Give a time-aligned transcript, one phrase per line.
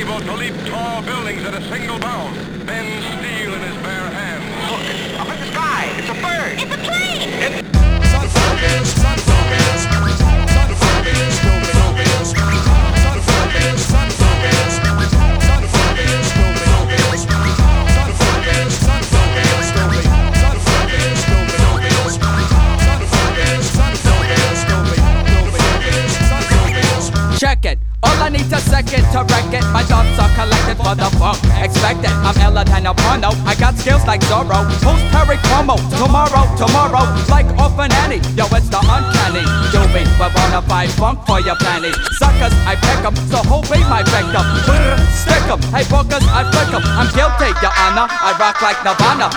[0.00, 2.34] able to leap tall buildings at a single bound,
[2.66, 4.48] bend steel in his bare hands.
[4.70, 5.92] Look, up in the sky.
[5.98, 6.56] It's a bird.
[6.58, 7.28] It's a plane!
[8.72, 9.29] It's Son
[28.70, 29.64] second to wreck it.
[29.74, 31.10] My thoughts are collected for the.
[31.58, 32.14] Expect it.
[32.22, 32.94] I'm iller than a.
[33.44, 34.64] I got skills like Zorro.
[34.86, 35.76] Who's Terry Cuomo?
[35.98, 37.04] Tomorrow, tomorrow.
[37.28, 38.22] Like off an Annie.
[38.38, 39.44] Yo, it's the uncanny.
[39.74, 41.94] Do me, but wanna fight funk for your planet.
[42.18, 44.46] Suckers, I pick 'em, so who be my victim?
[45.22, 45.60] Stick 'em.
[45.74, 46.84] Hey, bookers, I flick 'em.
[46.98, 48.06] I'm guilty, your honor.
[48.08, 49.28] I rock like Nirvana.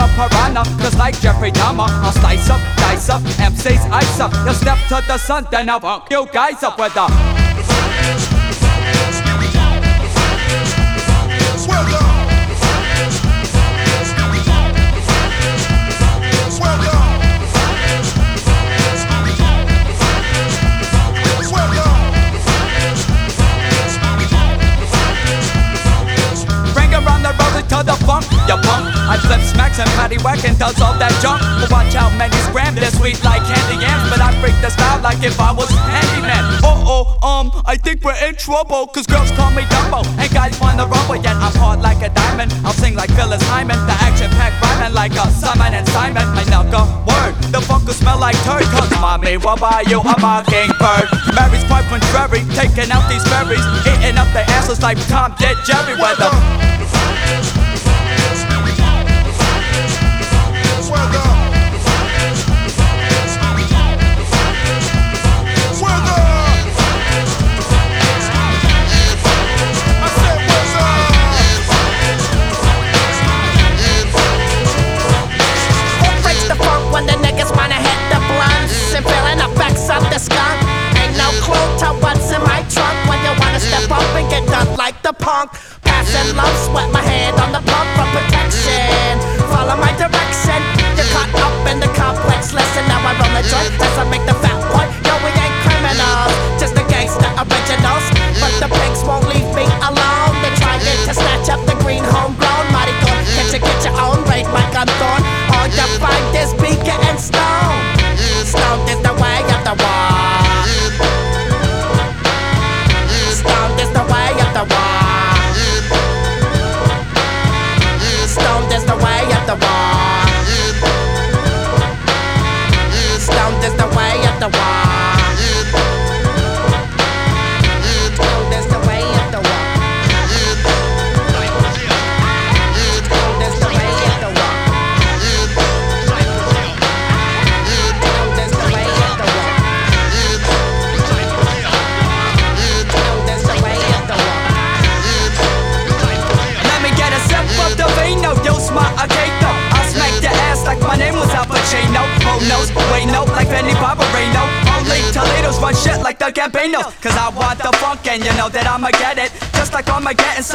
[0.00, 1.88] A piranha, just like Jeffrey Dahmer.
[2.02, 4.32] I'll slice up, dice up, MC's ice up.
[4.46, 7.29] You step to the sun, then I'll funk you guys up with a.
[29.80, 31.40] and and does all that junk.
[31.60, 34.08] But watch how many scram this sweet like candy yams.
[34.12, 36.44] But I freak the style like if I was handyman.
[36.60, 38.86] Uh oh, um, I think we're in trouble.
[38.88, 40.04] Cause girls call me Dumbo.
[40.20, 42.52] And guys wanna rumble, yet I'm hard like a diamond.
[42.64, 43.78] I'll sing like Phyllis Hyman.
[43.88, 46.28] The action packed rhyming like a Simon and Simon.
[46.50, 47.34] Knock a word.
[47.54, 48.64] The will smell like turd.
[48.74, 51.08] Cause mommy, what buy you a mockingbird?
[51.34, 52.44] Mary's quite contrary.
[52.52, 53.64] Taking out these berries.
[53.86, 56.79] Eating up their asses like Tom did Jerry Weather.
[85.30, 85.50] Punk.
[85.86, 89.14] Passing love, sweat my hand on the pump for protection.
[89.54, 90.58] Follow my direction.
[90.98, 92.52] You're caught up in the complex.
[92.52, 92.84] lesson.
[92.90, 94.90] now I roll a joint as I make the fat point.
[95.06, 98.04] Yo, we ain't criminals, just the gangster originals.
[98.42, 100.34] But the pigs won't leave me alone.
[100.42, 102.39] They're trying to snatch up the green homegrown.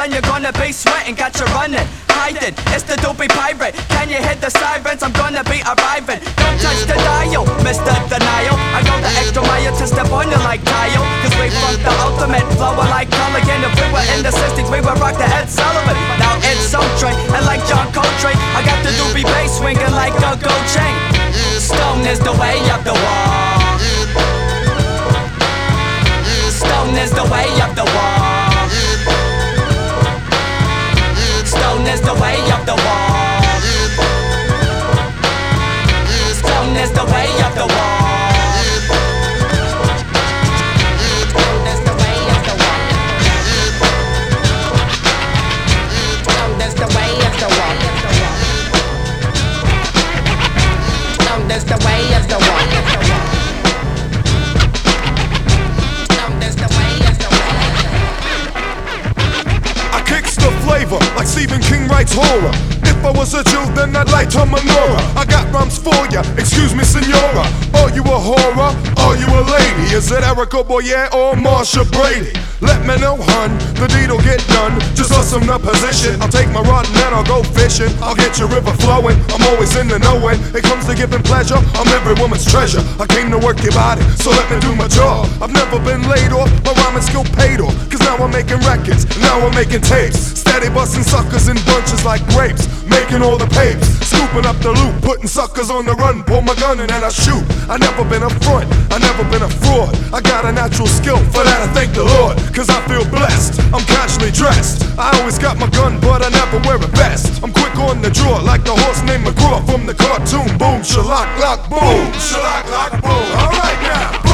[0.06, 0.55] and you're gonna
[70.64, 72.32] Boyer or Marcia Brady?
[72.62, 73.52] Let me know, hun.
[73.76, 74.80] the deed'll get done.
[74.96, 76.16] Just hustle the position.
[76.22, 77.92] I'll take my rod and then I'll go fishing.
[78.00, 79.20] I'll get your river flowing.
[79.36, 81.60] I'm always in the know when it comes to giving pleasure.
[81.76, 82.80] I'm every woman's treasure.
[82.96, 85.28] I came to work your body, so let me do my job.
[85.44, 87.76] I've never been laid off, my rhyming skill paid off.
[87.92, 90.40] Cause now I'm making records, now I'm making tapes.
[90.40, 92.66] Steady busting suckers in bunches like grapes.
[92.88, 96.24] Making all the papes, scooping up the loot, putting suckers on the run.
[96.24, 97.42] Pull my gun and then I shoot.
[97.68, 99.98] I never been a front, I never been a fraud.
[100.14, 102.38] I got a natural skill, for that I thank the Lord.
[102.54, 104.86] Cause I feel blessed, I'm casually dressed.
[104.98, 107.42] I always got my gun, but I never wear a vest.
[107.44, 110.48] I'm quick on the draw, like the horse named McGraw from the cartoon.
[110.62, 112.06] Boom, shalak, lock, boom.
[112.22, 113.26] Shalak, lock, boom.
[113.42, 114.25] Alright now.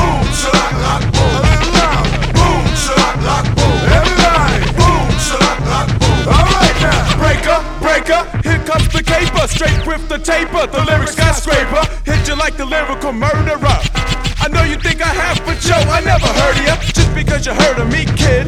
[9.51, 13.79] Straight with the taper, the lyric skyscraper, hit you like the lyrical murderer.
[14.39, 16.75] I know you think I have, but yo, I never heard of ya.
[16.95, 18.47] Just because you heard of me, kid.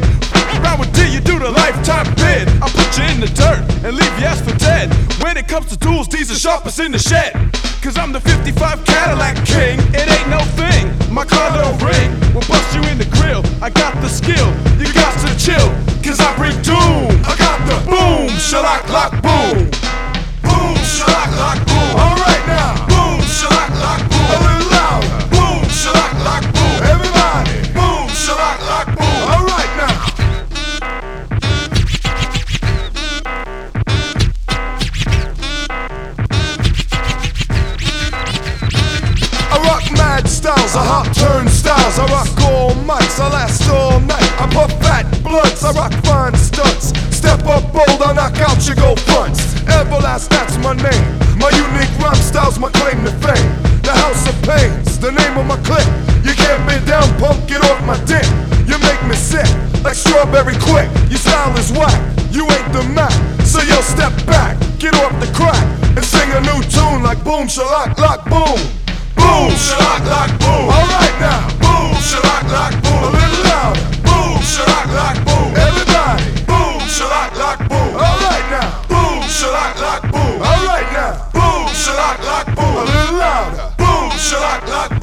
[0.64, 2.48] Round with D, you do the lifetime bid.
[2.62, 4.88] I put you in the dirt and leave you ass for dead.
[5.22, 7.32] When it comes to tools, these are sharpest in the shed.
[7.82, 10.88] Cause I'm the 55 Cadillac king, it ain't no thing.
[11.12, 13.44] My car don't ring, we'll bust you in the grill.
[13.62, 14.48] I got the skill,
[14.80, 15.68] you got to chill.
[16.00, 19.68] Cause I bring doom, I got the boom, shalak lock boom.
[19.68, 19.83] Boom,
[20.94, 21.90] shalak, lock, boom.
[21.98, 22.86] Alright now.
[22.86, 24.28] Boom, shalak, lock, boom.
[24.30, 25.10] A little louder.
[25.34, 26.76] Boom, shalak, lock, boom.
[26.92, 27.56] Everybody.
[27.74, 29.18] Boom, shalak, lock, boom.
[29.34, 29.96] Alright now.
[39.50, 44.30] I rock mad styles, I hop turnstiles, I rock all mics, I last all night.
[44.38, 46.92] I puff fat blunts, I rock fine stunts.
[47.16, 49.53] Step up bold, I knock out your go fronts.
[49.66, 51.04] Everlast, that's my name.
[51.38, 53.48] My unique rhyme style's my claim to fame.
[53.82, 55.88] The House of Pains, the name of my clique.
[56.24, 58.24] You can't be down, punk, get off my dick.
[58.66, 59.46] You make me sick,
[59.84, 60.88] like strawberry quick.
[61.12, 61.96] Your style is whack,
[62.30, 63.12] you ain't the Mac.
[63.44, 65.62] So yo, step back, get off the crack,
[65.96, 68.56] and sing a new tune like boom, shalak, lock, boom.
[69.14, 70.68] Boom, shalak, lock, boom.
[70.72, 71.48] Alright now.
[71.60, 73.04] Boom, shalak, lock, boom.
[73.04, 73.84] A little louder.
[74.06, 75.50] Boom, shalak, lock, boom.
[75.56, 76.24] Everybody.
[76.48, 77.92] Boom, shalak, lock, boom.
[77.94, 78.13] Boom,
[79.44, 80.40] shalak, lock, boom.
[80.40, 81.28] Alright now.
[81.32, 82.76] Boom, shalak, lock, boom.
[82.76, 83.74] A little louder.
[83.76, 84.93] Boom, shalak, lock,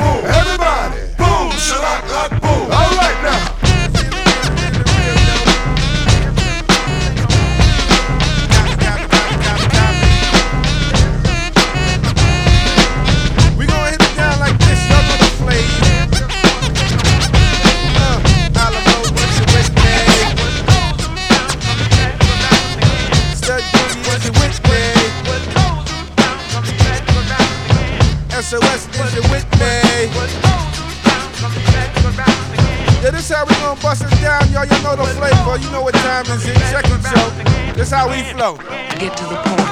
[33.42, 34.70] Yeah, we gonna bust it down, y'all.
[34.70, 35.58] You know the flavor.
[35.58, 36.54] You know what time is it.
[36.70, 37.26] Second show.
[37.74, 38.54] This how we flow.
[39.02, 39.66] Get to the point.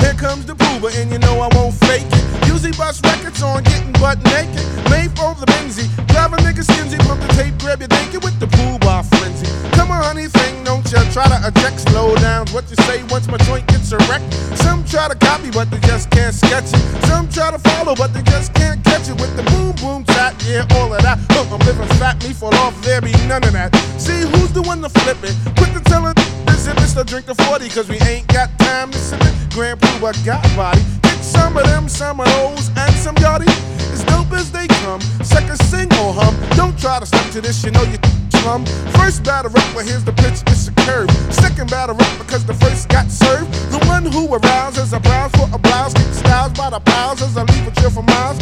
[0.00, 2.48] Here comes the Puba, and you know I won't fake it.
[2.48, 4.64] Usually bust records on getting butt naked.
[4.88, 5.84] Made for the Benzie.
[6.08, 9.44] Drive a nigga skinzy, pump the tape, grab your naked with the pool bar frenzy.
[9.76, 12.48] Come on, honey, thing, don't ya try to eject slow down.
[12.56, 14.24] What you say once my joint gets erect?
[14.64, 16.80] Some try to copy, but they just can't sketch it.
[17.04, 20.36] Some try to follow, but they just can't catch it with the boom boom chat.
[20.46, 21.18] Yeah, all of that.
[21.34, 23.74] Look, I'm living fat, me fall off, there be none of that.
[23.98, 25.34] See who's the one to flip it?
[25.56, 26.14] Quit the telling
[26.46, 29.34] this it's to drink the 40, cause we ain't got time to sip it.
[29.50, 30.82] Grand Pooh, I got body.
[31.02, 33.48] Get some of them, some of those, and some yachty.
[33.92, 35.00] As dope as they come.
[35.24, 36.36] Second single hum.
[36.56, 37.98] Don't try to stick to this, you know you
[38.40, 38.64] slum.
[38.96, 41.10] First batter up, well here's the pitch, it's a curve.
[41.32, 43.52] Second batter up because the first got served.
[43.70, 45.92] The one who arouses a browse for a blouse.
[46.16, 48.38] Styles by the piles as I leave a trail for miles.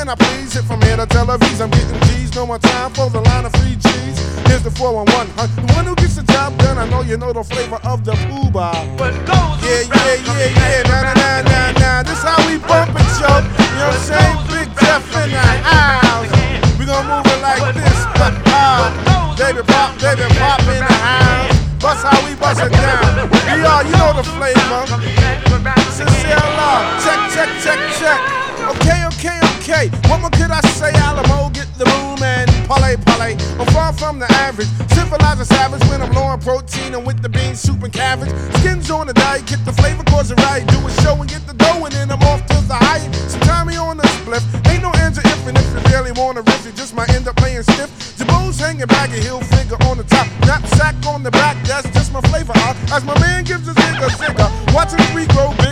[0.00, 1.30] When I please, hit from here to Tel.
[1.30, 4.16] I'm getting G's, no more time for the line of free G's.
[4.48, 5.44] Here's the 411, huh?
[5.60, 8.12] The one who gets the job done, I know you know the flavor of the
[8.32, 8.72] Puba.
[8.96, 10.88] Yeah, yeah, yeah, yeah.
[10.88, 12.02] Nah, nah, nah, nah.
[12.02, 13.28] This how we bump it, yo.
[13.28, 13.44] You
[13.76, 14.40] know what I'm saying?
[14.48, 16.32] Big Jeff in the house.
[16.80, 18.00] We gon' move it like this.
[18.16, 21.52] But, uh, baby pop, baby pop in the house.
[21.76, 23.28] Bust how we bust it down.
[23.52, 25.19] Yeah, you know the flavor.
[33.92, 34.68] Far from the average.
[34.90, 38.30] Civilized and savage when I'm low on protein and with the beans, soup, and cabbage.
[38.58, 40.66] Skins on the diet, get the flavor, cause it right.
[40.66, 43.00] Do a show and get the dough, and then I'm off to the high.
[43.28, 44.44] Sometime me on the spliff.
[44.70, 47.36] Ain't no answer if and if you really wanna riff, you just might end up
[47.36, 47.90] playing stiff.
[48.18, 50.26] Jabos hanging back, a heel finger on the top.
[50.46, 52.52] Knapsack on the back, that's just my flavor.
[52.54, 54.48] Uh, as my man gives a zigger, zigger.
[54.74, 55.09] Watching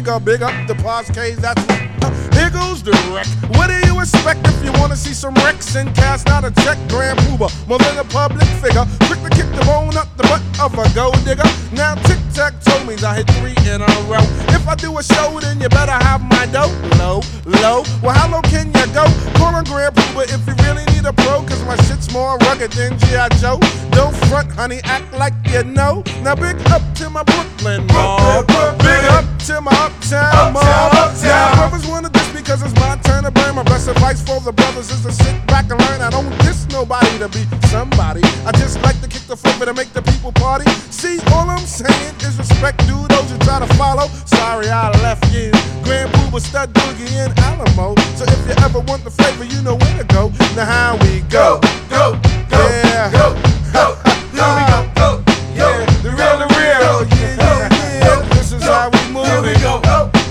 [0.09, 0.25] nigga.
[0.25, 1.81] Big up the Poscades, that's what.
[2.03, 3.27] Uh, here goes the wreck.
[3.57, 6.79] What do you expect if you wanna see some wrecks and cast out a check?
[6.89, 8.85] Grand Puba, more than a public figure.
[9.07, 11.49] Quick to kick the bone up the butt of a gold digger.
[11.73, 14.25] Now tic tac toe means I hit three in a row.
[14.55, 16.73] If I do a show, then you better have my dough.
[16.99, 17.83] Low, low.
[18.03, 19.05] Well, how low can you go?
[19.37, 22.73] Call on Grand Puba if you really need a pro, cause my shit's more rugged
[22.73, 23.29] than G.I.
[23.41, 23.59] Joe.
[23.91, 26.03] Don't front, honey, act like you know.
[26.23, 28.47] Now big up to my Brooklyn mob.
[28.79, 31.15] Big up to my uptown mob.
[31.23, 33.55] Now brothers wanna diss because it's my turn to burn.
[33.55, 36.01] My best advice for the brothers is to sit back and learn.
[36.01, 38.23] I don't diss nobody to be somebody.
[38.47, 40.69] I just like to kick the flipper to make the people party.
[40.91, 44.09] See, all I'm saying is respect do those who try to follow.
[44.25, 45.51] Sorry I left you.
[45.83, 47.95] Grand Puba Stud Boogie in Alamo.
[48.17, 50.31] So if you ever want the flavor, you know where to go.
[50.57, 51.61] Now how we go?
[51.91, 52.19] Go,
[52.51, 53.11] go, yeah.
[53.13, 53.35] go,
[53.73, 53.97] go.
[54.39, 54.78] Go, go,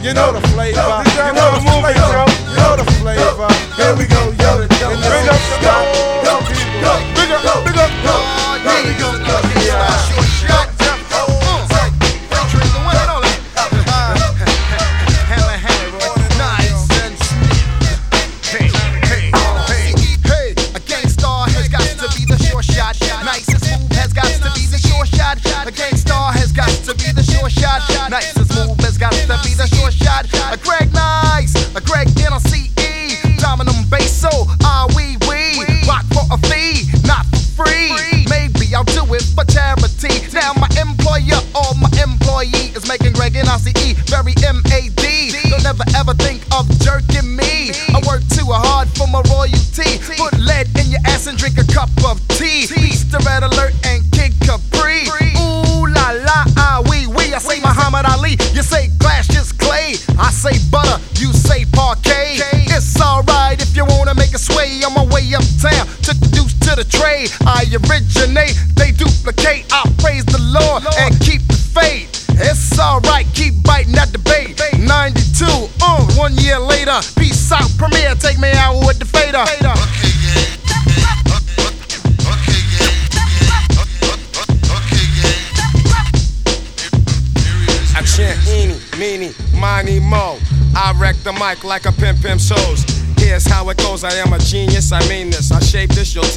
[0.07, 0.79] You know the flavor.
[0.79, 2.23] You know the flavor.
[2.47, 3.51] You know the flavor.
[3.75, 4.63] Here we go, yo.
[5.03, 5.86] Bring up the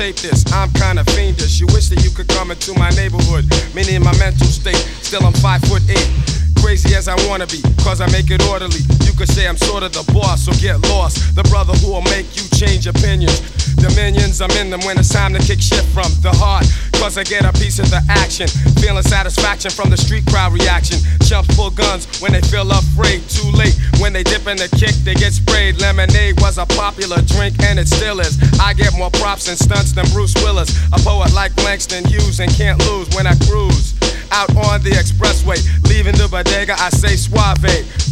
[0.00, 0.50] tape this.
[0.50, 1.60] I'm kinda fiendish.
[1.60, 3.44] You wish that you could come into my neighborhood.
[3.74, 4.80] Meaning my mental state.
[5.04, 6.08] Still I'm five foot eight.
[6.56, 8.80] Crazy as I wanna be, cause I make it orderly.
[9.04, 11.36] You could say I'm sort of the boss, so get lost.
[11.36, 13.40] The brother who will make you change opinions.
[13.76, 16.64] Dominions, I'm in them when it's time to kick shit from the heart.
[16.96, 18.48] Cause I get a piece of the action.
[18.80, 20.96] Feeling satisfaction from the street crowd reaction.
[21.28, 23.20] Chumps pull guns when they feel afraid.
[23.28, 25.78] Too late when they dip in the kick, they get sprayed.
[25.80, 28.40] Lemonade was a popular drink and it still is.
[28.58, 30.72] I get more props and stunts than Bruce Willis.
[30.92, 33.94] A poet like Langston Hughes and can't lose when I cruise.
[34.32, 37.60] Out on the expressway, leaving the bodega, I say suave.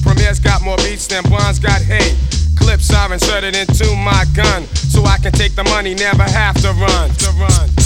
[0.02, 2.16] Premier's got more beats than Bonds got hate.
[2.56, 6.72] Clips are inserted into my gun, so I can take the money, never have to
[6.72, 7.10] run.
[7.10, 7.77] To run.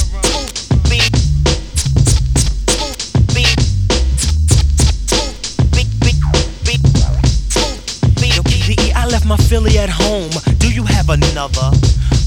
[9.52, 10.30] Philly at home.
[10.56, 11.68] Do you have another?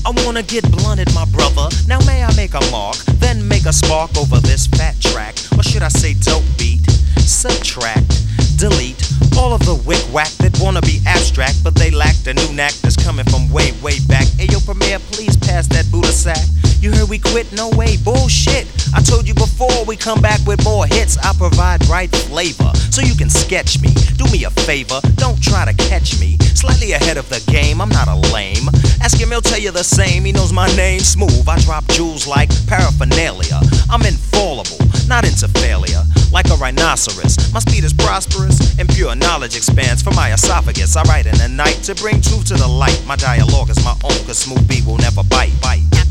[0.05, 1.69] I wanna get blunted, my brother.
[1.87, 5.63] Now may I make a mark, then make a spark over this fat track, or
[5.63, 6.85] should I say dope beat?
[7.17, 8.05] Subtract,
[8.57, 9.01] delete
[9.39, 12.73] all of the wick whack that wanna be abstract, but they lack the new knack
[12.83, 14.27] that's coming from way, way back.
[15.55, 16.43] Please that Buddha sack.
[16.81, 17.47] You heard we quit?
[17.53, 18.67] No way, bullshit.
[18.93, 21.17] I told you before we come back with more hits.
[21.17, 23.87] I provide right flavor, so you can sketch me.
[24.17, 26.35] Do me a favor, don't try to catch me.
[26.55, 28.67] Slightly ahead of the game, I'm not a lame.
[28.99, 30.25] Ask him, he'll tell you the same.
[30.25, 31.47] He knows my name, smooth.
[31.47, 33.61] I drop jewels like paraphernalia.
[33.89, 36.03] I'm infallible, not into failure.
[36.35, 40.97] Like a rhinoceros, my speed is prosperous, and pure knowledge expands for my esophagus.
[40.97, 43.01] I write in the night to bring truth to the light.
[43.07, 45.53] My dialogue is my own, cause smooth B will never bite.
[45.61, 46.04] bite.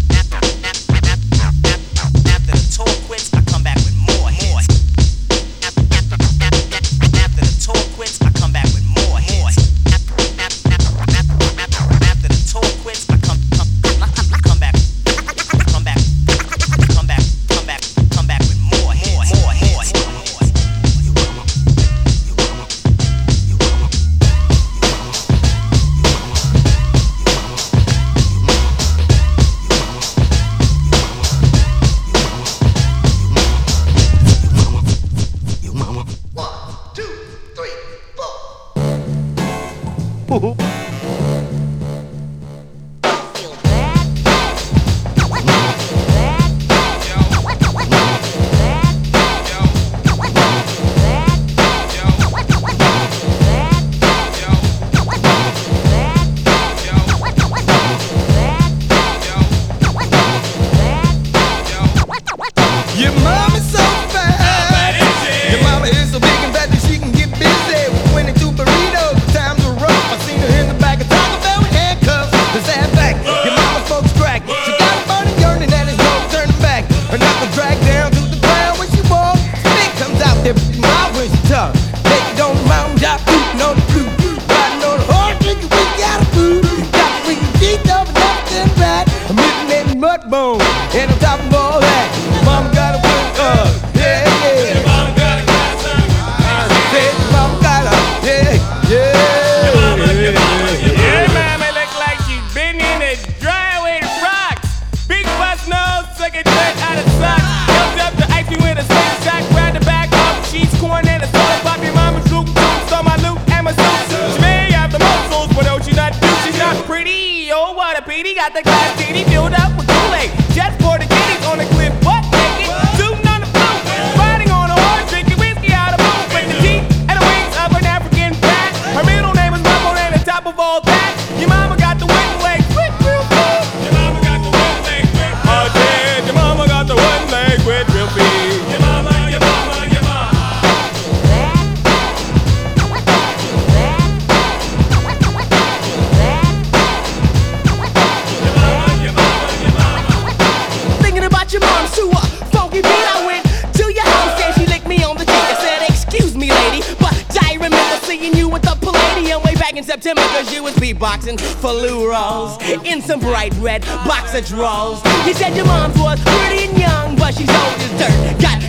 [163.24, 165.00] bright red box of drawers.
[165.26, 168.40] You said your mom's was pretty and young, but she's old as dirt.
[168.40, 168.63] Got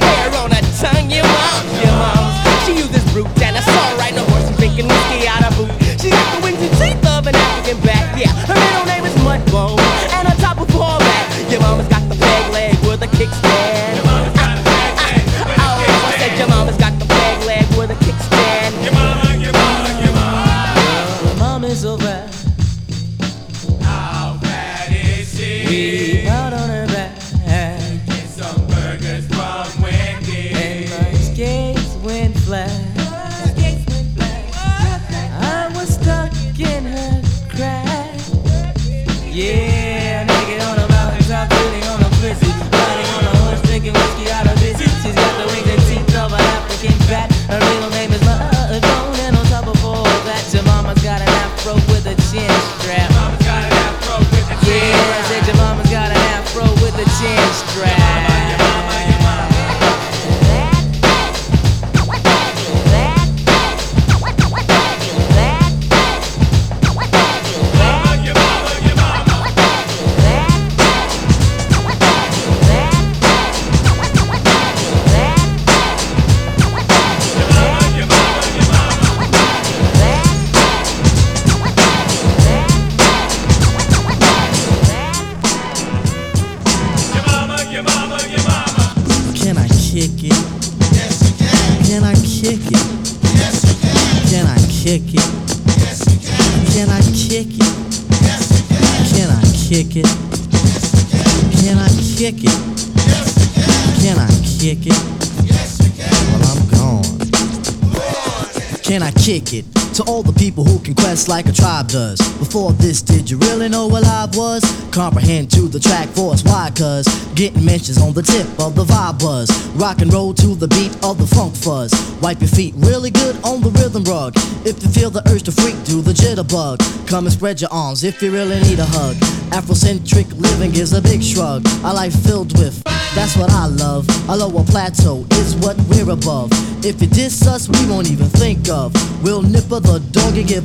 [110.83, 112.19] who quest like a tribe does.
[112.37, 114.63] Before this, did you really know what I was?
[114.91, 116.71] Comprehend to the track force, why?
[116.75, 119.49] Cuz getting mentions on the tip of the vibe buzz.
[119.75, 121.91] Rock and roll to the beat of the funk fuzz.
[122.21, 124.33] Wipe your feet really good on the rhythm rug.
[124.65, 126.77] If you feel the urge to freak, do the jitterbug.
[127.07, 129.15] Come and spread your arms if you really need a hug.
[129.51, 131.65] Afrocentric living is a big shrug.
[131.83, 132.83] A life filled with,
[133.15, 134.07] that's what I love.
[134.27, 136.49] A lower plateau is what we're above.
[136.85, 138.93] If you diss us, we won't even think of.
[139.23, 140.64] We'll nipper the dog and give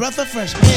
[0.00, 0.67] Of fresh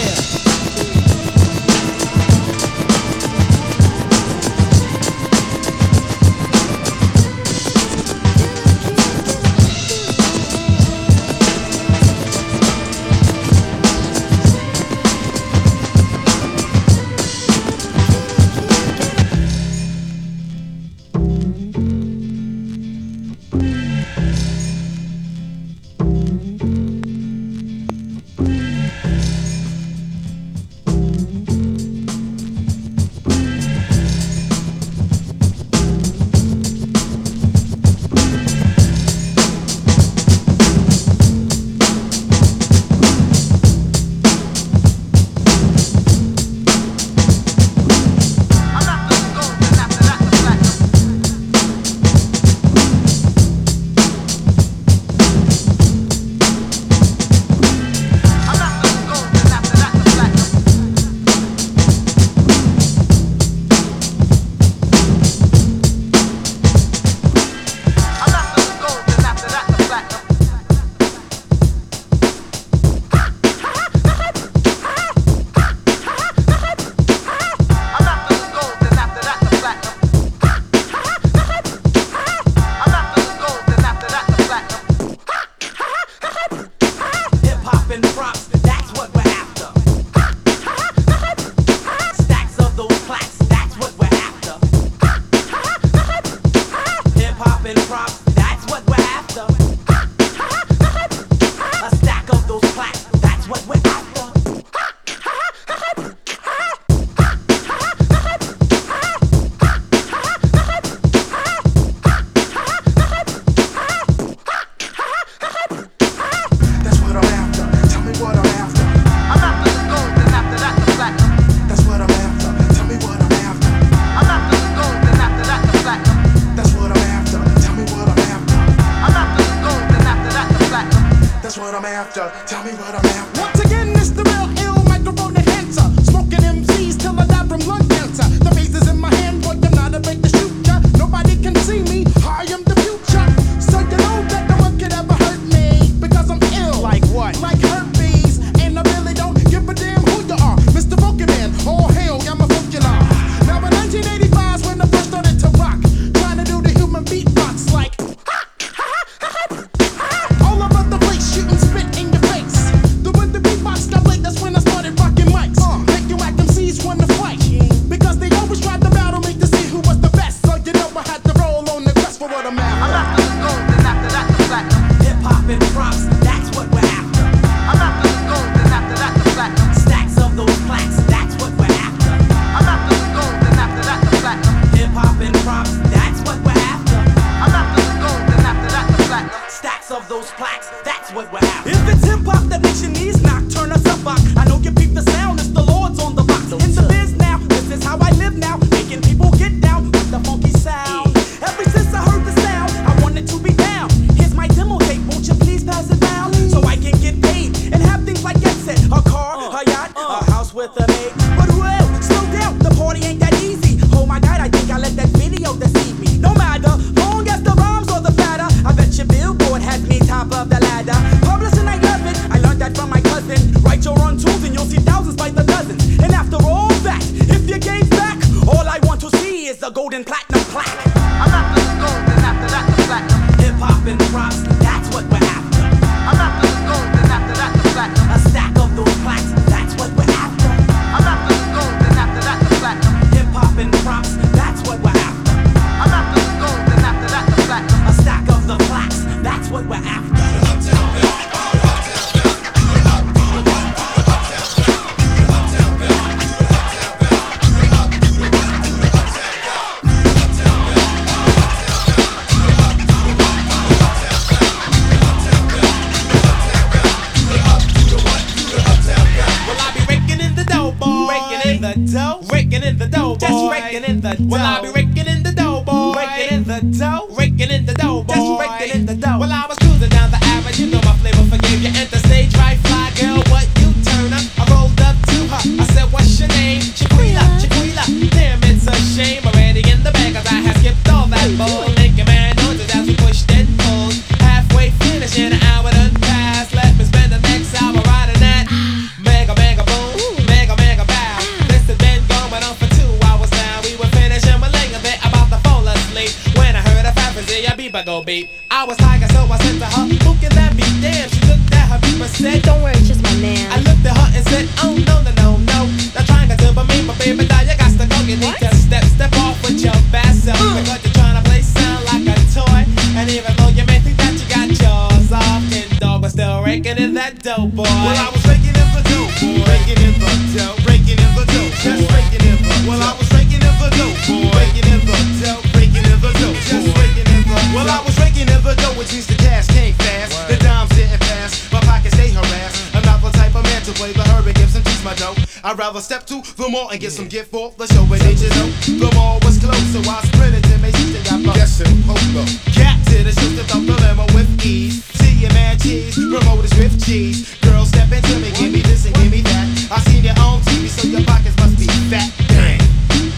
[345.51, 348.15] I'd rather step to the mall and get some gift for the show, but did
[348.23, 348.47] you know
[348.87, 352.23] the mall was closed, so I sprinted to Macy's and got my Yes, and Polo.
[352.23, 354.79] To the shoot up the limo with ease.
[354.95, 357.35] See your man cheese, promoters with cheese.
[357.43, 359.43] Girls step into me, give me this and give me that.
[359.75, 362.07] I seen you on TV, so your pockets must be fat.
[362.31, 362.63] Dang.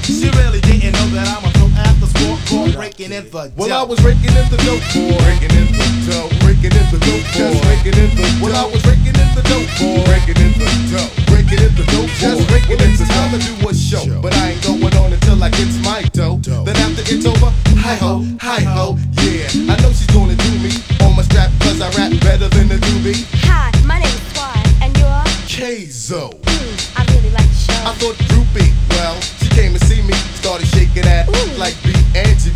[0.02, 3.74] She really didn't know that I'm a pro after sport, boy, breaking in the Well.
[3.74, 5.18] I was raking in the dope boy.
[5.26, 6.30] Raking in the dough.
[6.46, 7.50] Raking in the dope boy.
[7.50, 10.06] Just raking in the Well, I was raking in the dope boy.
[10.06, 11.10] Raking in the dough.
[11.34, 14.06] Raking in the dope Just raking in the time to do a show.
[14.22, 16.38] But I ain't going on until I get my dough.
[16.44, 19.50] Then after it's over, hi ho, hi ho, yeah.
[19.72, 20.72] I know she's gonna do me
[21.04, 23.26] on my strap cause I rap better than the doobie.
[23.44, 25.26] Hi, my name's Swan, and you're?
[25.52, 26.32] Kzo.
[26.32, 27.82] Hmm, I really like the show.
[27.84, 32.03] I thought Droopy, well, she came to see me, started shaking that like B.
[32.15, 32.54] Angie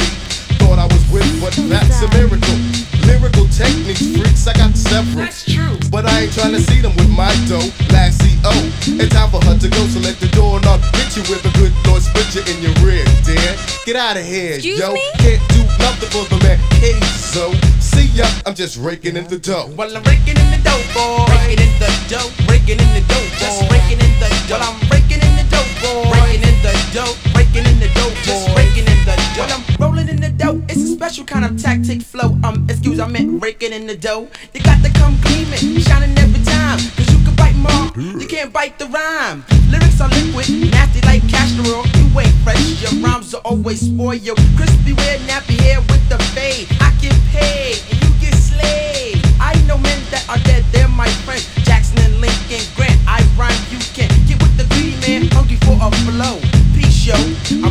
[0.61, 2.57] Thought I was with, but that's a miracle.
[3.05, 5.23] Lyrical techniques, freaks, I got several.
[5.25, 5.77] That's true.
[5.89, 7.63] But I ain't trying to see them with my dough.
[7.93, 8.51] Last CO,
[8.99, 10.81] it's time for her to go, so let the door knock.
[10.97, 13.55] Hit you with a good Lord split you in your rear, dear.
[13.85, 14.93] Get out of here, Excuse yo.
[14.93, 15.01] me?
[15.23, 16.59] Can't do nothing for the man.
[16.83, 17.53] Kzo.
[17.81, 19.71] See ya, I'm just raking in the dough.
[19.77, 21.25] Well, I'm raking in the dough, boy.
[21.31, 24.59] Raking in the dough, raking in the dough, just raking in the dough.
[24.59, 25.36] Well, I'm raking in the dough,
[25.81, 26.11] boy.
[26.11, 29.45] Raking in the dough, raking in the dough, just raking in the dough.
[29.45, 30.61] Well, I'm rolling in the dough.
[30.69, 32.37] It's a special kind of tactic flow.
[32.43, 34.27] Um, excuse, I meant raking in the dough.
[34.53, 36.79] You got to come gleaming, shining every time.
[36.95, 39.43] Cause you can bite more, you can't bite the rhyme.
[39.69, 41.85] Lyrics are liquid, nasty like castor oil.
[41.97, 44.35] You ain't fresh, your rhymes are always spoil.
[44.55, 46.67] Crispy red, nappy hair with the fade.
[46.79, 49.21] I get paid, and you get slayed.
[49.39, 50.86] I know men that are dead, they're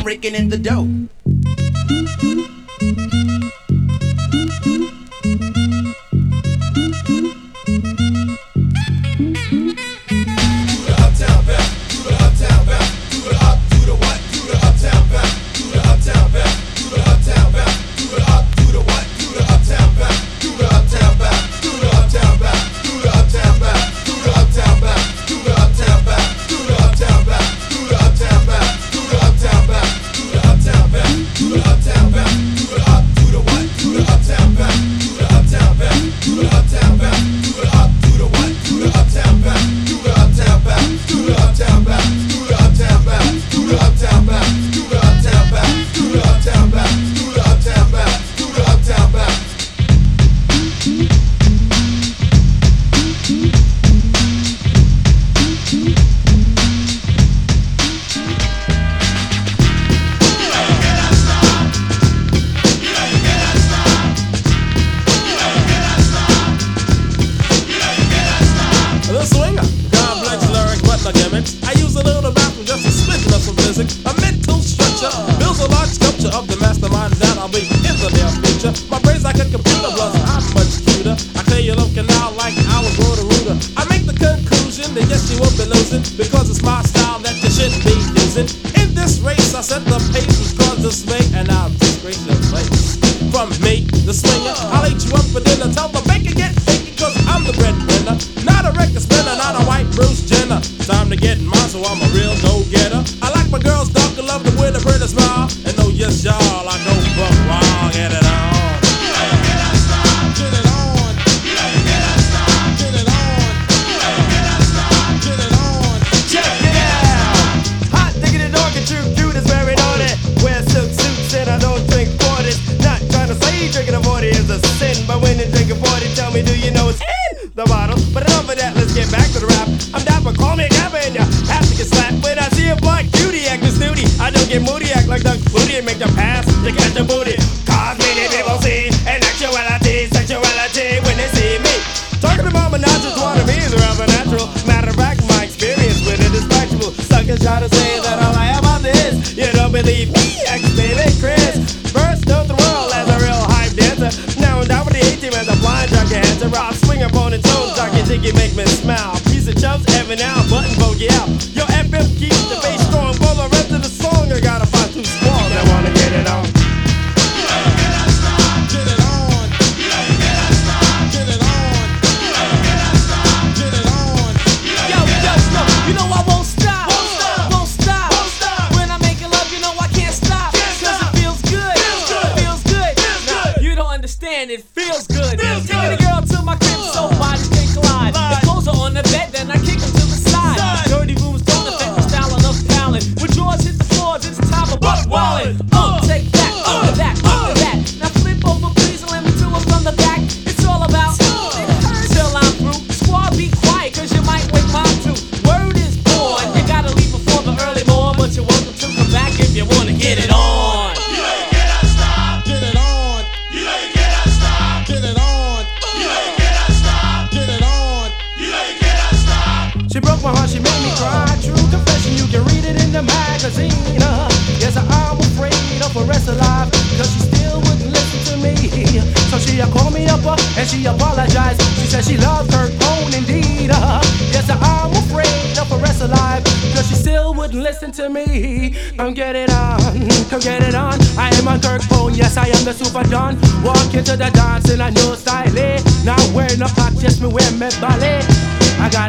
[0.06, 0.86] raking in the dough.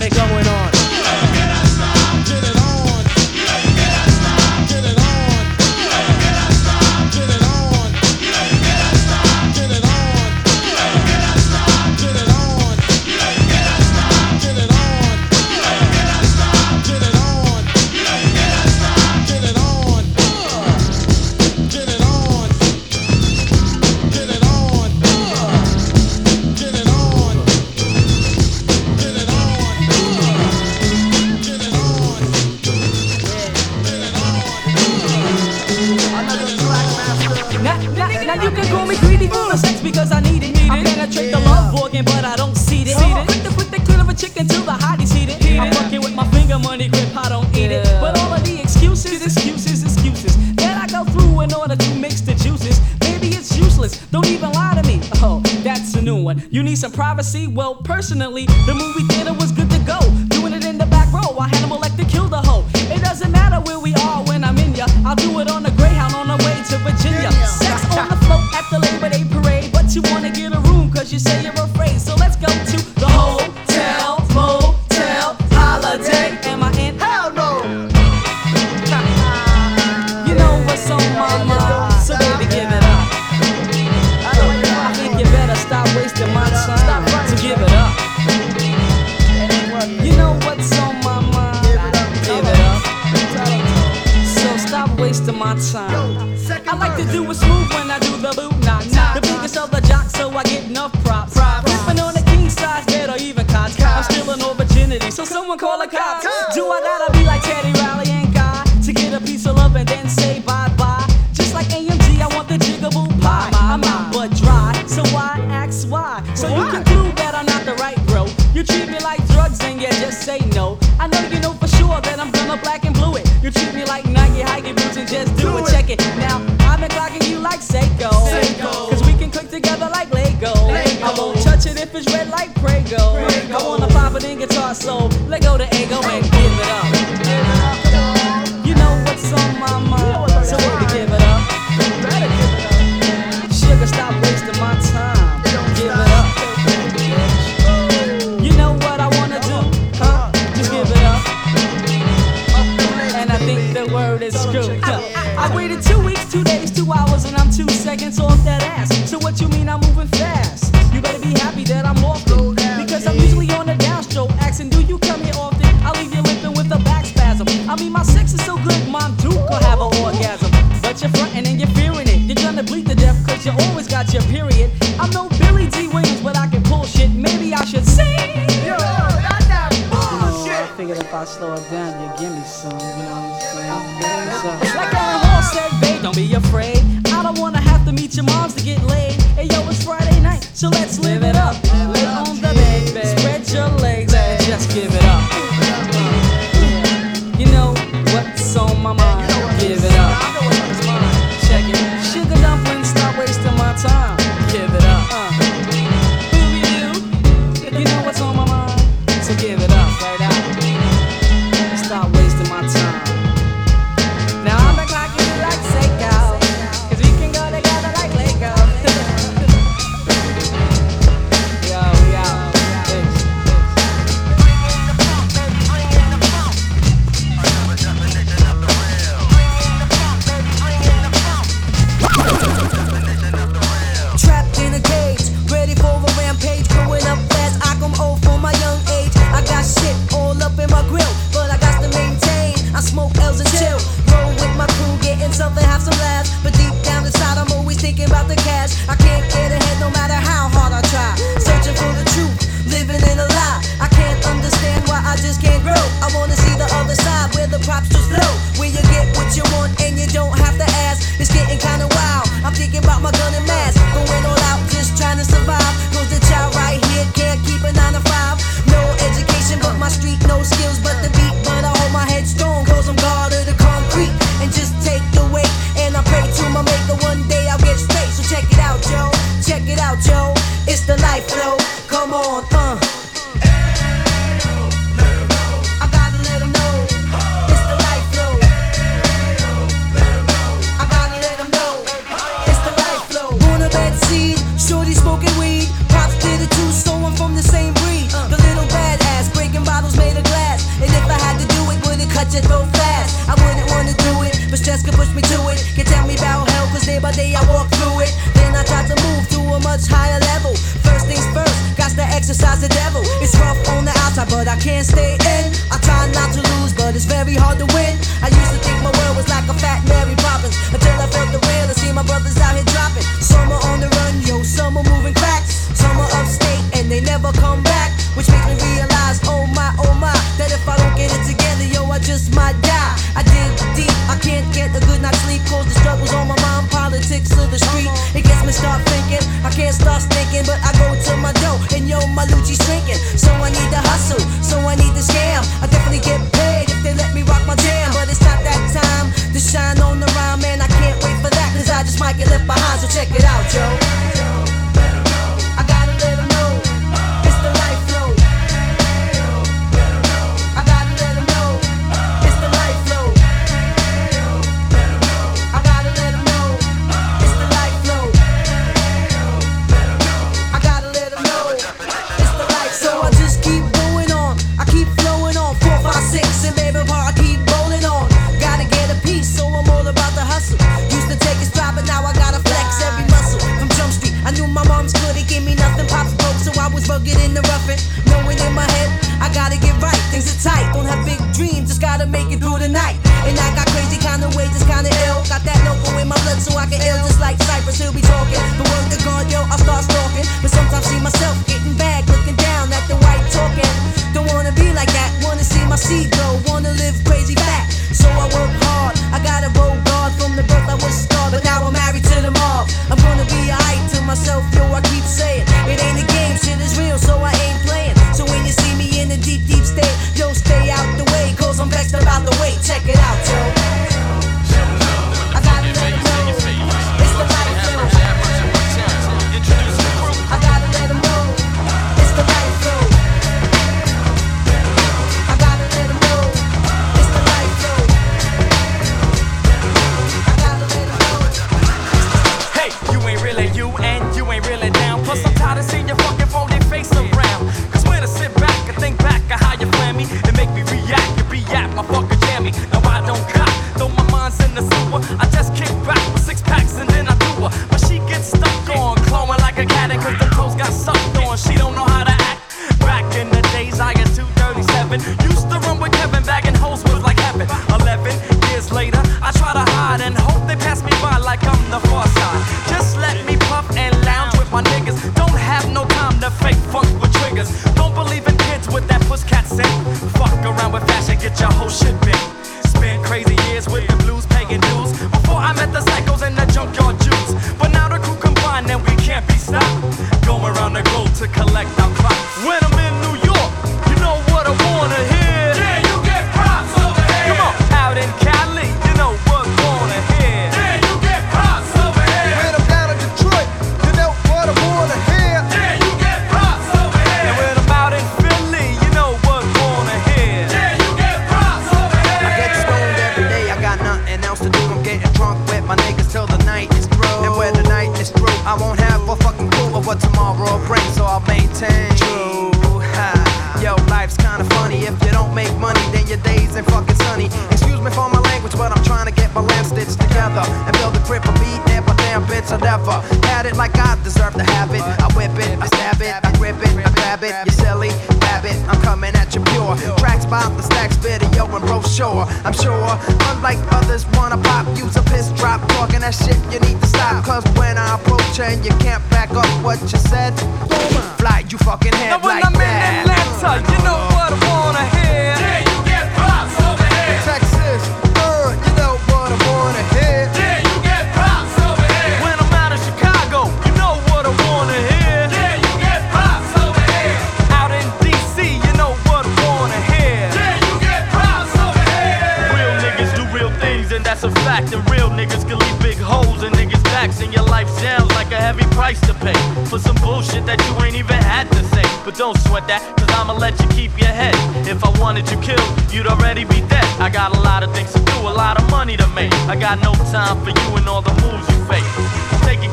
[0.04, 0.27] I got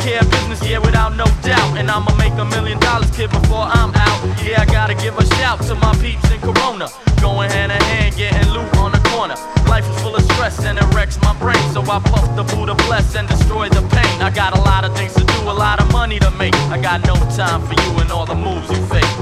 [0.04, 1.78] care of business, yeah, without no doubt.
[1.78, 4.18] And I'ma make a million dollars, kid, before I'm out.
[4.44, 6.88] Yeah, I gotta give a shout to my peeps in Corona.
[7.20, 9.36] Going hand in hand, getting loot on the corner.
[9.66, 11.64] Life is full of stress and it wrecks my brain.
[11.72, 14.16] So I puff the Buddha bless and destroy the pain.
[14.20, 16.54] I got a lot of things to do, a lot of money to make.
[16.74, 19.12] I got no time for you and all the moves you fake.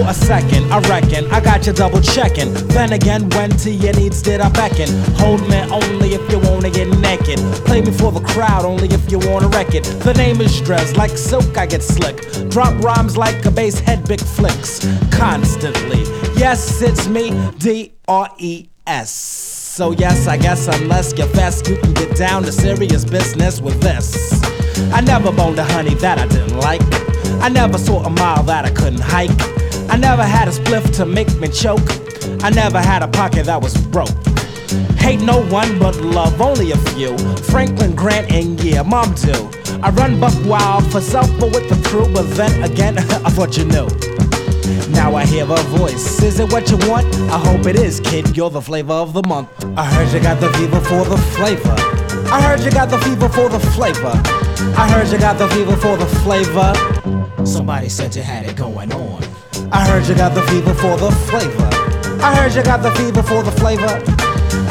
[0.00, 2.54] For a second, I reckon I got you double checking.
[2.68, 4.88] Then again, when to your needs did I beckon?
[5.16, 7.38] Hold me only if you wanna get naked.
[7.66, 9.84] Play me for the crowd only if you wanna wreck it.
[9.84, 12.16] The name is Dres, like silk I get slick.
[12.48, 14.80] Drop rhymes like a bass head, big flicks.
[15.12, 16.00] Constantly.
[16.34, 19.10] Yes, it's me, D R E S.
[19.10, 23.78] So yes, I guess unless you're fast, you can get down to serious business with
[23.82, 24.40] this.
[24.94, 26.80] I never boned a honey that I didn't like.
[27.42, 29.59] I never saw a mile that I couldn't hike.
[29.90, 31.88] I never had a spliff to make me choke.
[32.44, 34.16] I never had a pocket that was broke.
[34.98, 37.18] Hate no one but love only a few.
[37.50, 39.50] Franklin Grant and yeah, mom too.
[39.82, 43.56] I run buck wild for self but with the crew, but then again, I thought
[43.56, 43.88] you knew.
[44.92, 46.22] Now I hear a voice.
[46.22, 47.12] Is it what you want?
[47.28, 48.36] I hope it is, kid.
[48.36, 49.48] You're the flavor of the month.
[49.76, 51.74] I heard you got the fever for the flavor.
[52.30, 54.12] I heard you got the fever for the flavor.
[54.76, 57.44] I heard you got the fever for the flavor.
[57.44, 59.09] Somebody said you had it going on.
[59.72, 61.68] I heard you got the fever for the flavor.
[62.22, 64.02] I heard you got the fever for the flavor.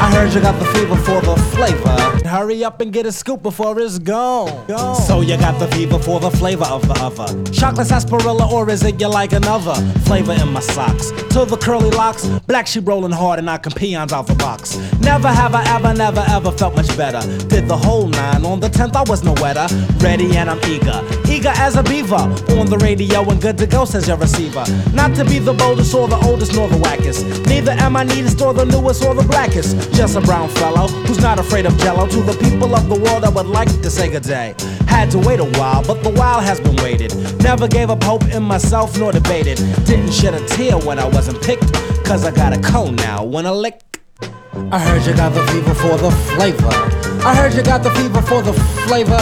[0.00, 2.26] I heard you got the fever for the flavor.
[2.26, 4.66] Hurry up and get a scoop before it's gone.
[4.94, 7.50] So you got the fever for the flavor of the other.
[7.50, 11.10] Chocolate sarsaparilla, or is it you like another flavor in my socks?
[11.32, 14.76] To the curly locks, black sheep rolling hard and knocking peons out the box.
[15.00, 17.20] Never have I ever, never ever felt much better.
[17.48, 19.66] Did the whole nine on the tenth, I was no wetter.
[19.98, 21.02] Ready and I'm eager,
[21.40, 22.14] eager as a beaver.
[22.60, 24.64] On the radio and good to go, says your receiver.
[24.92, 27.46] Not to be the boldest or the oldest nor the wackest.
[27.46, 29.92] Neither am I neatest or the newest or the blackest.
[29.92, 32.06] Just a brown fellow who's not afraid of jello.
[32.06, 34.54] To the people of the world, I would like to say good day.
[34.86, 37.14] Had to wait a while, but the while has been waited.
[37.42, 39.56] Never gave up hope in myself nor debated.
[39.86, 41.72] Didn't shed a tear when I wasn't picked.
[42.04, 43.89] Cause I got a cone now when I lick.
[44.72, 46.68] I heard you got the fever for the flavor.
[47.26, 48.52] I heard you got the fever for the
[48.86, 49.16] flavor.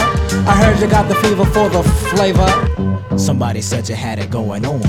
[0.47, 1.83] I heard you got the fever for the
[2.13, 3.17] flavor.
[3.17, 4.81] Somebody said you had it going on.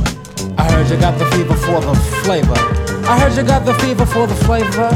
[0.58, 2.54] I heard you got the fever for the flavor.
[3.08, 4.90] I heard you got the fever for the flavor.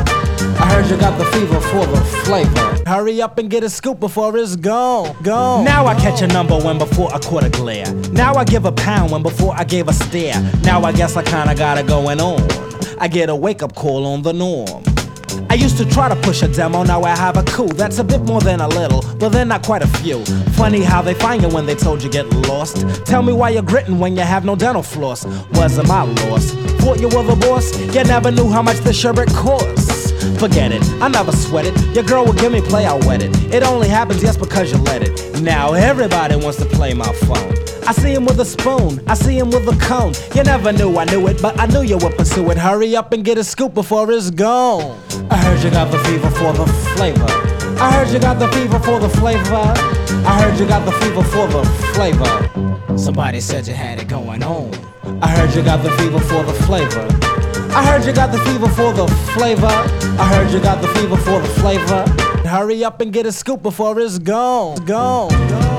[0.61, 2.83] I heard you got the fever for the flavor.
[2.87, 5.17] Hurry up and get a scoop before it's gone.
[5.23, 5.65] Gone.
[5.65, 7.93] Now I catch a number when before I caught a glare.
[8.13, 10.41] Now I give a pound when before I gave a stare.
[10.63, 12.47] Now I guess I kinda got it going on.
[13.01, 14.85] I get a wake up call on the norm.
[15.51, 17.69] I used to try to push a demo, now I have a coup.
[17.69, 20.25] That's a bit more than a little, but they're not quite a few.
[20.55, 22.87] Funny how they find you when they told you get lost.
[23.07, 25.25] Tell me why you're gritting when you have no dental floss.
[25.53, 26.51] Wasn't my loss.
[26.83, 30.13] Thought you were the boss, you never knew how much the sherbet costs.
[30.39, 31.95] Forget it, I never sweat it.
[31.95, 33.35] Your girl will give me play, I'll wet it.
[33.55, 35.43] It only happens just because you let it.
[35.43, 37.64] Now everybody wants to play my phone.
[37.87, 40.15] I see him with a spoon, I see him with a cone.
[40.35, 42.57] You never knew I knew it, but I knew you would pursue it.
[42.57, 44.99] Hurry up and get a scoop before it's gone.
[45.31, 46.67] I heard you got the fever for the
[46.97, 47.27] flavor.
[47.79, 49.73] I heard you got the fever for the flavor.
[50.27, 52.97] I heard you got the fever for the flavor.
[52.97, 54.73] Somebody said you had it going on.
[55.23, 57.07] I heard you got the fever for the flavor.
[57.75, 59.67] I heard you got the fever for the flavor.
[59.67, 62.05] I heard you got the fever for the flavor.
[62.49, 64.77] hurry up and get a scoop before it's gone.
[64.87, 65.29] Gone.
[65.29, 65.74] gone.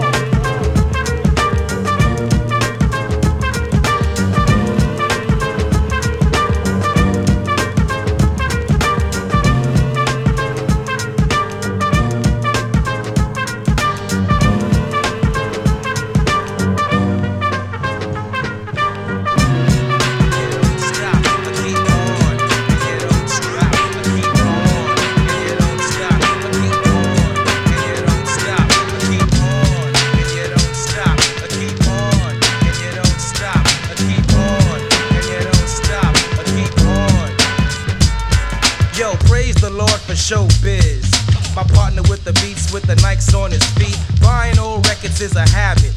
[43.15, 44.21] Beats with the Nikes on his feet.
[44.21, 45.93] Buying old records is a habit.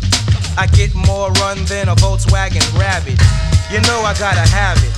[0.57, 3.19] I get more run than a Volkswagen Rabbit.
[3.71, 4.93] You know I gotta have it.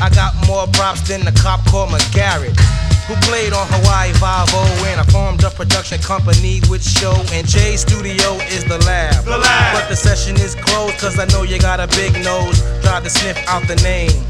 [0.00, 2.56] I got more props than the cop called McGarrett.
[3.08, 4.54] Who played on Hawaii 5
[4.86, 9.24] and I formed a production company with show and J Studio is the lab.
[9.24, 9.74] The lab.
[9.74, 12.62] But the session is closed cause I know you got a big nose.
[12.82, 14.29] Try to sniff out the name.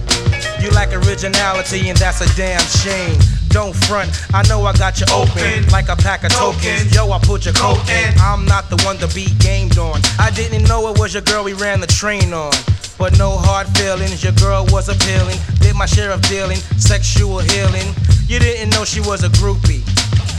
[0.61, 3.19] You lack originality and that's a damn shame.
[3.49, 6.95] Don't front, I know I got you open, like a pack of tokens.
[6.95, 8.15] Yo, I put your coat in.
[8.21, 10.01] I'm not the one to be gamed on.
[10.19, 12.53] I didn't know it was your girl we ran the train on.
[12.99, 15.39] But no hard feelings, your girl was appealing.
[15.59, 17.95] Did my share of dealing, sexual healing.
[18.29, 19.83] You didn't know she was a groupie.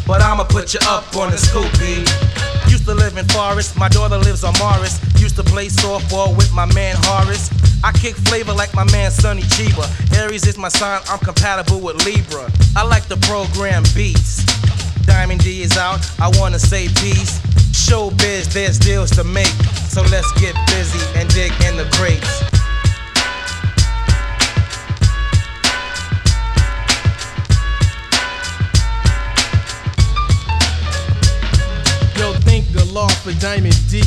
[0.05, 2.05] But I'ma put you up on the scoopy.
[2.81, 4.99] Used to live in Forest, my daughter lives on Morris.
[5.21, 7.51] Used to play softball with my man Horace.
[7.83, 9.85] I kick flavor like my man Sonny Chiba.
[10.17, 12.51] Aries is my sign, I'm compatible with Libra.
[12.75, 14.43] I like the program beats.
[15.05, 17.37] Diamond D is out, I wanna say peace.
[17.69, 19.53] Showbiz, there's deals to make.
[19.93, 22.60] So let's get busy and dig in the crates.
[32.93, 34.03] The for Diamond D.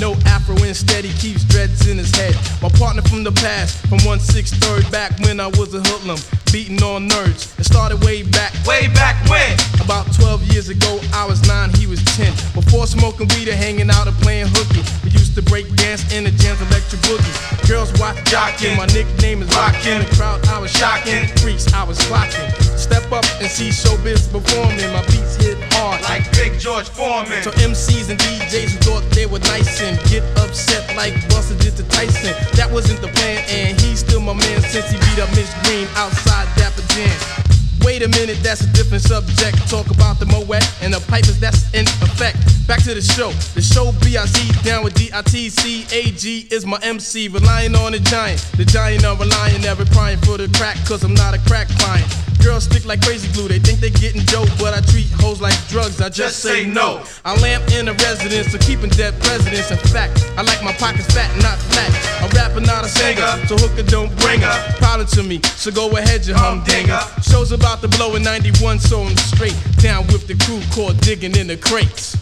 [0.00, 2.34] No afro instead, he keeps dreads in his head.
[2.62, 6.18] My partner from the past, from 163rd back when I was a hoodlum,
[6.52, 7.58] beating on nerds.
[7.58, 8.54] It started way back.
[8.66, 9.54] Way back when?
[9.82, 12.32] About 12 years ago, I was 9, he was 10.
[12.54, 16.24] Before smoking weed or hanging out and playing hooky, we used to break dance in
[16.24, 17.68] the jams electric boogie.
[17.68, 20.02] Girls watch jocking, my nickname is Rockin'.
[20.02, 22.50] The crowd I was shocking, freaks I was clocking.
[22.78, 27.42] Step up and see showbiz performing, my beats hit Like Big George Foreman.
[27.42, 31.76] So MCs and DJs who thought they were nice and get upset like Buster did
[31.76, 32.34] to Tyson.
[32.54, 35.88] That wasn't the plan, and he's still my man since he beat up Mitch Green
[35.96, 37.61] outside Dapper Dan.
[37.84, 39.56] Wait a minute, that's a different subject.
[39.68, 42.38] Talk about the Moet and the pipers that's in effect.
[42.66, 43.30] Back to the show.
[43.54, 45.92] The show BIZ down with DITC.
[45.92, 48.40] AG is my MC, relying on the giant.
[48.56, 52.06] The giant of relying, never crying for the crack, cause I'm not a crack client.
[52.42, 55.54] Girls stick like crazy glue, they think they getting dope, but I treat hoes like
[55.68, 57.04] drugs, I just, say no.
[57.24, 59.70] I lamp in a residence, so keeping dead presidents.
[59.70, 61.90] In fact, I like my pockets fat, not flat.
[62.18, 64.74] A rapper, not a singer, so hooker don't bring her.
[64.78, 66.98] Problem to me, so go ahead, you humdinger.
[67.22, 71.36] Show's about to blow in 91, so I'm straight down with the crew called digging
[71.36, 72.18] in the crates.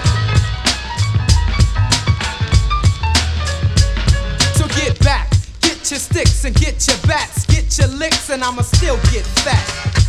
[4.57, 5.33] So get back,
[5.91, 9.59] get your sticks and get your bats, get your licks, and I'ma still get fat.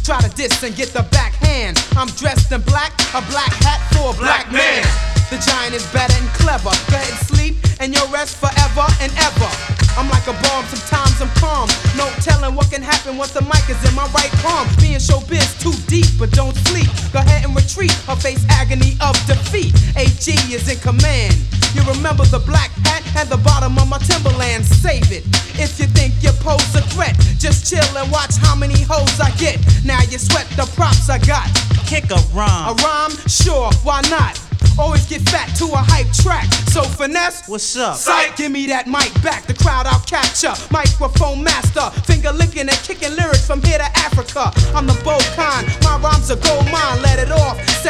[0.03, 1.83] Try to diss and get the backhand.
[1.97, 4.85] I'm dressed in black, a black hat for a black, man.
[5.33, 6.69] The giant is better and clever.
[6.85, 9.49] Go ahead and sleep, and you'll rest forever and ever.
[9.97, 11.65] I'm like a bomb, sometimes I'm calm.
[11.97, 14.69] No telling what can happen once the mic is in my right palm.
[14.77, 16.93] Being showbiz too deep, but don't sleep.
[17.09, 19.73] Go ahead and retreat, or face agony of defeat.
[19.97, 21.33] AG is in command.
[21.73, 24.65] You remember the black hat and the bottom of my Timberland.
[24.65, 25.23] Save it.
[25.71, 29.31] If you think you pose a threat, just chill and watch how many hoes I
[29.39, 29.55] get.
[29.85, 31.47] Now you sweat the props I got.
[31.87, 32.67] Kick a rhyme.
[32.67, 33.15] A rhyme?
[33.27, 34.35] Sure, why not?
[34.77, 36.51] Always get fat to a hype track.
[36.75, 37.95] So finesse, what's up?
[37.95, 39.47] Sight, give me that mic back.
[39.47, 40.51] The crowd I'll capture.
[40.71, 44.51] Microphone master, finger licking and kicking lyrics from here to Africa.
[44.75, 45.67] I'm the bold kind.
[45.83, 47.01] My rhymes are gold mine.
[47.01, 47.80] Let it off, set it off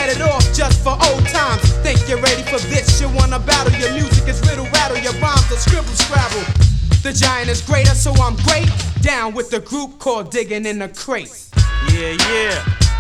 [7.42, 8.70] Giant is greater, so I'm great.
[9.02, 11.50] Down with the group called Digging in the Crate.
[11.90, 12.54] Yeah, yeah,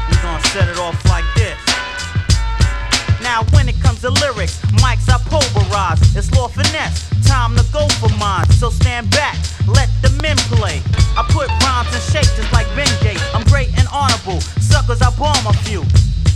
[0.09, 1.53] we gonna set it off like this.
[3.21, 6.01] Now, when it comes to lyrics, mics I pulverize.
[6.15, 8.49] It's Lord Finesse, time to go for mine.
[8.57, 9.37] So stand back,
[9.67, 10.81] let the men play.
[11.13, 13.21] I put rhymes in shape just like Ben Gate.
[13.35, 15.85] I'm great and honorable, suckers I bomb a few.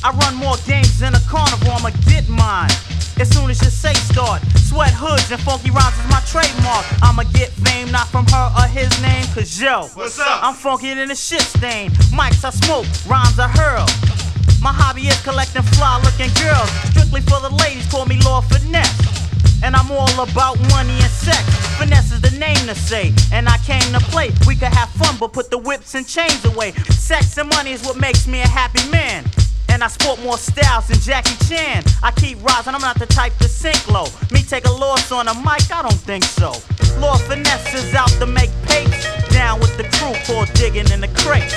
[0.04, 2.70] I run more games than a carnival, I'ma get mine.
[3.18, 6.86] As soon as you say start, sweat hoods and funky rhymes is my trademark.
[7.02, 10.44] I'ma get fame not from her or his name, cause yo, What's up?
[10.44, 11.92] I'm funkier than a shit stain.
[12.12, 13.88] Mics I smoke, rhymes I hurl.
[14.62, 16.70] My hobby is collecting fly looking girls.
[16.92, 19.64] Strictly for the ladies, call me Lord Finesse.
[19.64, 21.40] And I'm all about money and sex.
[21.80, 24.32] Finesse is the name to say, and I came to play.
[24.46, 26.74] We could have fun, but put the whips and chains away.
[27.00, 29.24] Sex and money is what makes me a happy man.
[29.76, 31.84] And I sport more styles than Jackie Chan.
[32.02, 34.06] I keep rising, I'm not the type to sink low.
[34.32, 36.54] Me take a loss on a mic, I don't think so.
[36.98, 39.04] Lord Finesse is out to make papes.
[39.34, 41.54] Down with the crew called digging in the crates.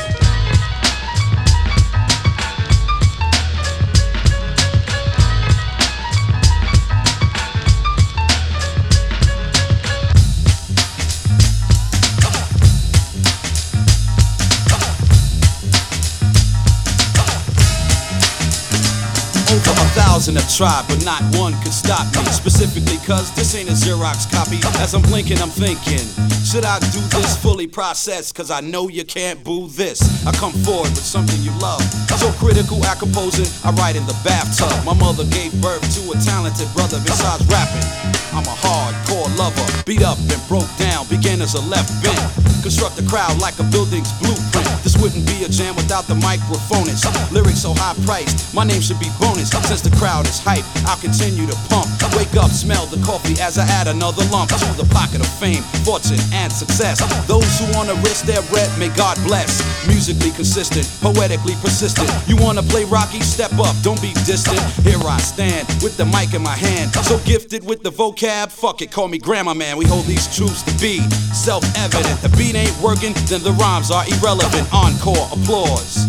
[20.18, 22.24] Thousand have tried, but not one could stop me.
[22.32, 24.58] Specifically, cause this ain't a Xerox copy.
[24.82, 26.02] As I'm blinking, I'm thinking,
[26.42, 28.34] should I do this fully processed?
[28.34, 30.02] Cause I know you can't boo this.
[30.26, 31.82] I come forward with something you love.
[32.18, 34.74] So critical at composing, I write in the bathtub.
[34.84, 37.86] My mother gave birth to a talented brother besides rapping.
[38.34, 42.57] I'm a hardcore lover, beat up and broke down, began as a left bent.
[42.68, 44.68] Construct a crowd like a building's blueprint.
[44.84, 47.08] This wouldn't be a jam without the microphonist.
[47.32, 49.48] Lyrics so high priced, my name should be bonus.
[49.48, 51.88] Since the crowd is hype, I'll continue to pump.
[52.12, 55.64] Wake up, smell the coffee as I add another lump to the pocket of fame,
[55.80, 57.00] fortune, and success.
[57.24, 59.64] Those who wanna risk their bread, may God bless.
[59.88, 62.12] Musically consistent, poetically persistent.
[62.28, 63.24] You wanna play Rocky?
[63.24, 64.60] Step up, don't be distant.
[64.84, 66.92] Here I stand with the mic in my hand.
[67.08, 69.78] So gifted with the vocab, fuck it, call me Grandma Man.
[69.78, 71.00] We hold these truths to be
[71.32, 72.20] self evident.
[72.20, 74.66] The beat ain't working, then the rhymes are irrelevant.
[74.74, 76.06] Encore, applause.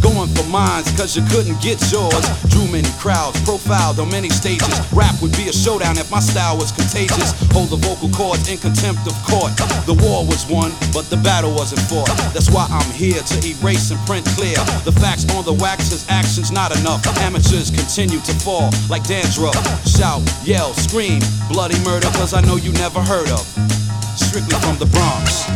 [0.00, 2.24] Going for mines, cause you couldn't get yours.
[2.48, 4.72] Drew many crowds, profiled on many stages.
[4.92, 7.36] Rap would be a showdown if my style was contagious.
[7.52, 9.52] Hold the vocal cords in contempt of court.
[9.84, 12.08] The war was won, but the battle wasn't fought.
[12.32, 14.56] That's why I'm here to erase and print clear.
[14.88, 17.04] The facts on the wax is actions not enough.
[17.20, 19.54] Amateurs continue to fall like dandruff.
[19.86, 21.20] Shout, yell, scream,
[21.52, 23.79] bloody murder, cause I know you never heard of.
[24.20, 25.46] Strictly from the Bronx.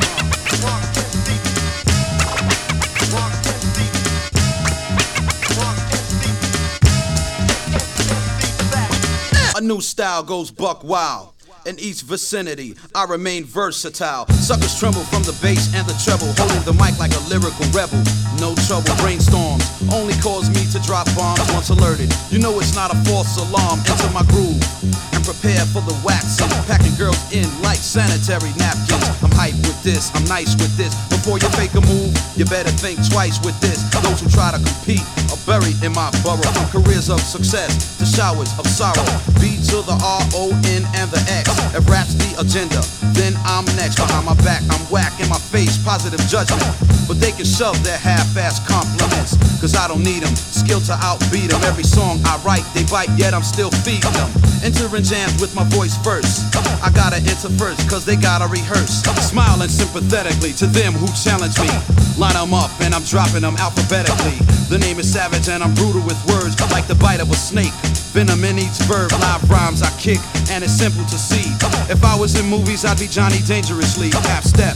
[9.56, 11.30] A new style goes buck wild.
[11.66, 14.26] In each vicinity, I remain versatile.
[14.26, 18.02] Suckers tremble from the bass and the treble, holding the mic like a lyrical rebel.
[18.40, 22.12] No trouble, brainstorms only cause me to drop bombs once alerted.
[22.30, 23.80] You know it's not a false alarm.
[23.88, 26.48] Enter my groove prepare for the waxing.
[26.68, 29.02] Packing girls in like sanitary napkins.
[29.24, 30.92] I'm hype with this, I'm nice with this.
[31.08, 33.80] Before you fake a move, you better think twice with this.
[34.04, 36.44] Those who try to compete are buried in my burrow.
[36.44, 39.04] From careers of success to showers of sorrow.
[39.40, 41.48] B to the R O N and the X.
[41.72, 42.84] If rap's the agenda,
[43.16, 43.96] then I'm next.
[43.96, 46.62] Behind my back, I'm whack in my face, positive judgment.
[47.08, 50.34] But they can shove their half-ass compliments, cause I don't need them.
[50.36, 51.60] Skill to outbeat them.
[51.64, 54.30] Every song I write, they bite, yet I'm still feeding them.
[54.64, 56.42] Entering jams with my voice first.
[56.82, 59.02] I gotta enter first, cause they gotta rehearse.
[59.22, 61.70] Smiling sympathetically to them who challenge me.
[62.18, 64.38] Line them up, and I'm dropping them alphabetically.
[64.66, 67.74] The name is Savage, and I'm brutal with words like the bite of a snake.
[68.10, 70.18] Venom in each verb, live rhymes I kick,
[70.50, 71.46] and it's simple to see.
[71.90, 74.10] If I was in movies, I'd be Johnny Dangerously.
[74.26, 74.74] Half step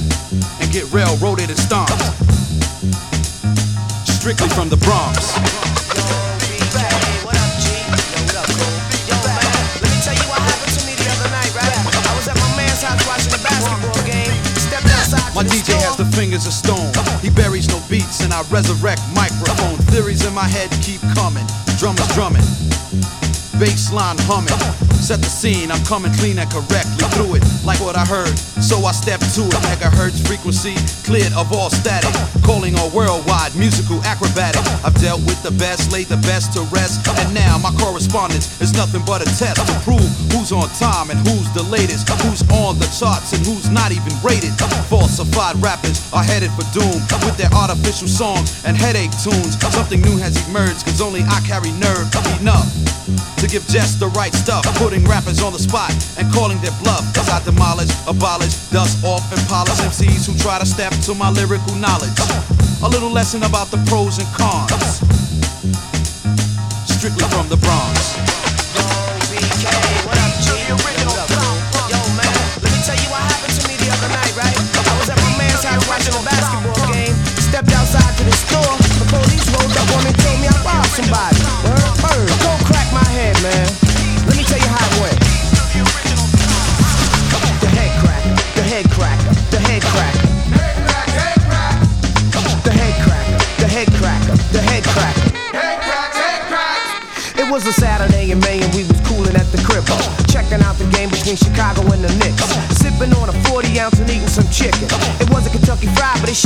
[0.60, 1.98] and get railroaded and stomped.
[4.06, 6.27] Strictly from the Bronx.
[15.38, 16.90] My DJ has the fingers of stone.
[17.22, 19.78] He buries no beats, and I resurrect microphone.
[19.94, 21.46] Theories in my head keep coming.
[21.78, 22.42] Drummers drumming.
[23.58, 24.54] Baseline humming.
[25.02, 28.30] Set the scene, I'm coming clean and correctly through it, like what I heard.
[28.62, 29.58] So I step to it.
[29.66, 32.14] Megahertz frequency cleared of all static.
[32.46, 34.62] Calling all worldwide musical acrobatic.
[34.86, 37.02] I've dealt with the best, laid the best to rest.
[37.18, 41.18] And now my correspondence is nothing but a test to prove who's on time and
[41.26, 42.06] who's the latest.
[42.22, 44.54] Who's on the charts and who's not even rated.
[44.86, 46.94] Falsified rappers are headed for doom
[47.26, 49.58] with their artificial songs and headache tunes.
[49.74, 52.06] Something new has emerged, cause only I carry nerve
[52.38, 52.70] enough
[53.40, 54.62] to give just the right stuff.
[54.76, 59.24] Putting rappers on the spot and calling their bluff as I demolish, abolish, dust off,
[59.32, 62.12] and polish MCs who try to step to my lyrical knowledge.
[62.82, 65.00] A little lesson about the pros and cons.
[66.86, 68.47] Strictly from the Bronx.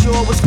[0.03, 0.41] sure was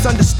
[0.00, 0.39] misunderstood.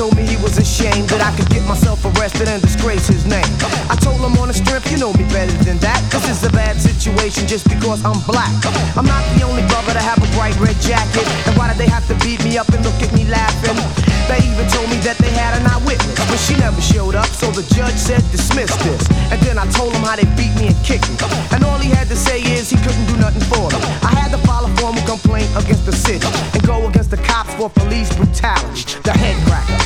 [0.00, 3.44] told me he was ashamed that I could get myself arrested and disgrace his name.
[3.92, 6.00] I told him on the strip, you know me better than that.
[6.08, 8.48] This is a bad situation just because I'm black.
[8.96, 11.28] I'm not the only brother to have a bright red jacket.
[11.44, 13.76] And why did they have to beat me up and look at me laughing?
[14.24, 17.52] They even told me that they had an eyewitness, but she never showed up, so
[17.52, 19.04] the judge said dismiss this.
[19.28, 21.20] And then I told him how they beat me and kicked me.
[21.52, 23.76] And all he had to say is he couldn't do nothing for me.
[24.00, 26.24] I had to file a formal complaint against the city
[26.56, 28.96] and go against the cops for police brutality.
[29.04, 29.79] The head cracker.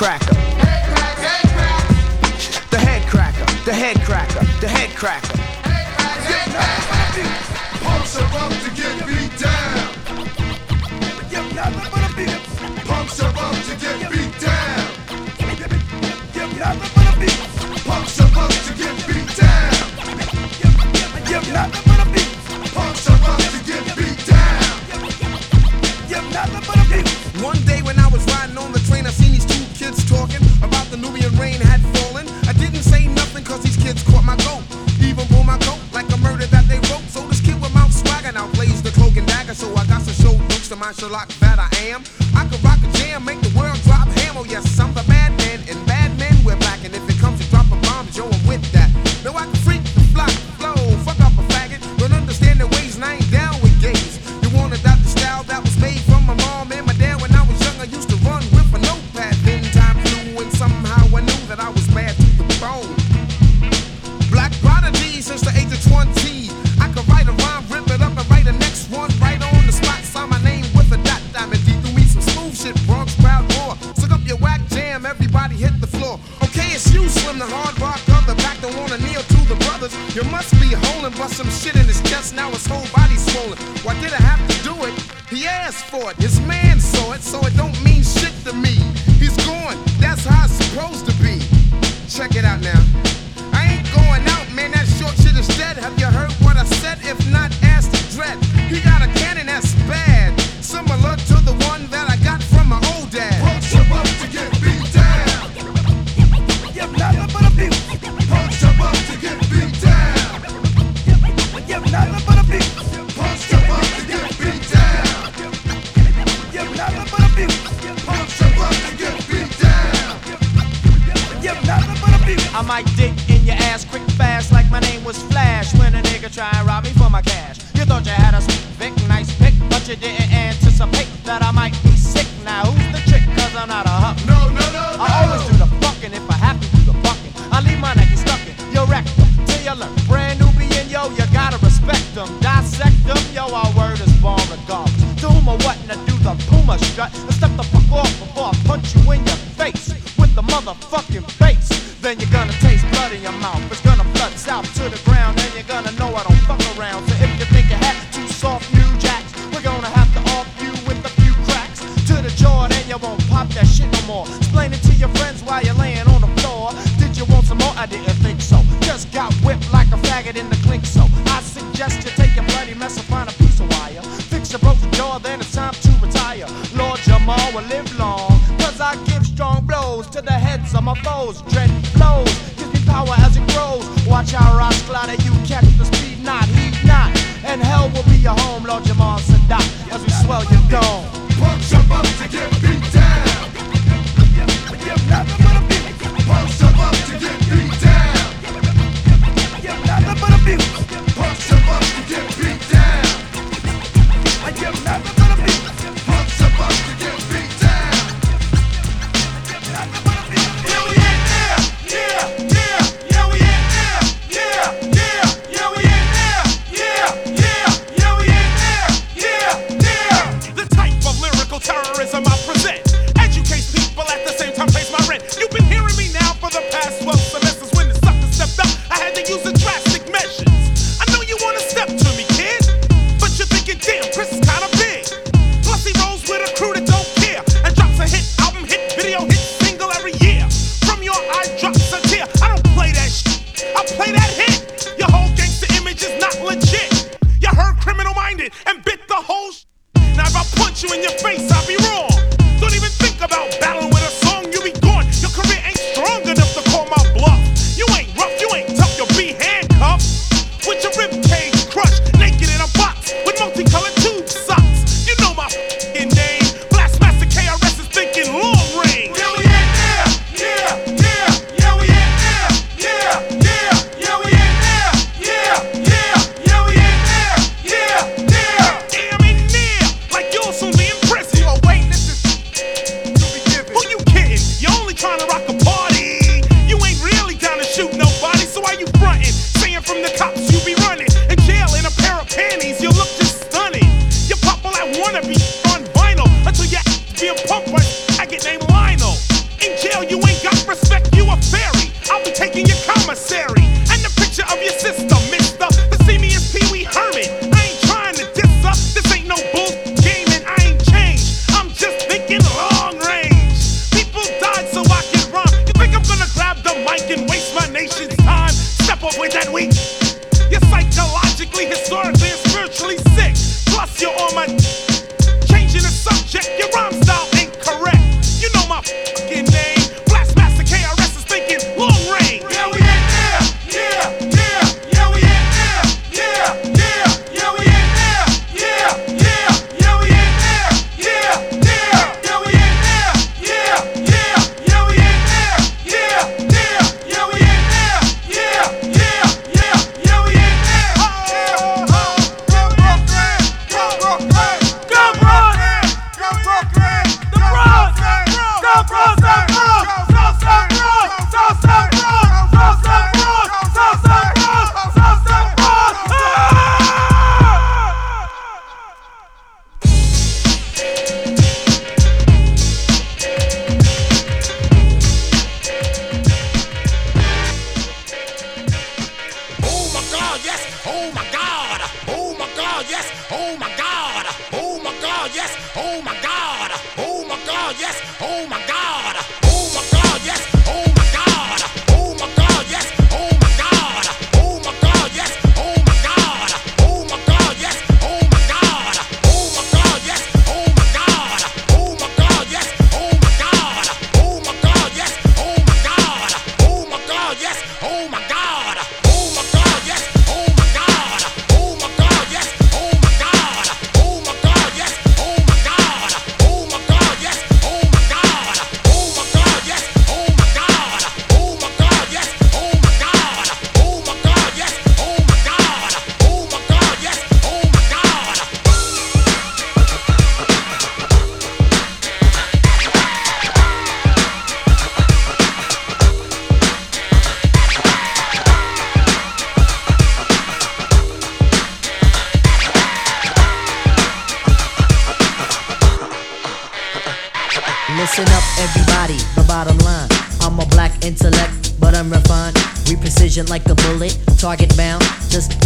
[0.00, 0.34] cracker.
[0.34, 1.84] Head head crack.
[2.70, 5.36] The head cracker, the head cracker, the head cracker.
[5.36, 5.88] Head
[6.56, 7.20] crack,
[7.84, 9.92] Punks jump up to get beat down.
[12.88, 14.88] Punks jump up to get beat down.
[17.84, 19.76] Punks jump up to get beat down.
[22.72, 24.60] Punks jump up to get beat down.
[27.42, 27.79] One day
[30.10, 32.26] talking about the Nubian rain had fallen.
[32.50, 34.66] I didn't say nothing cause these kids caught my goat.
[34.98, 37.06] Even pulled my coat like a murder that they wrote.
[37.14, 39.54] So this kid with mouth swagger now plays the cloak and dagger.
[39.54, 42.02] So I got some show books to my Sherlock that I am.
[42.34, 43.69] I could rock a jam, make the world.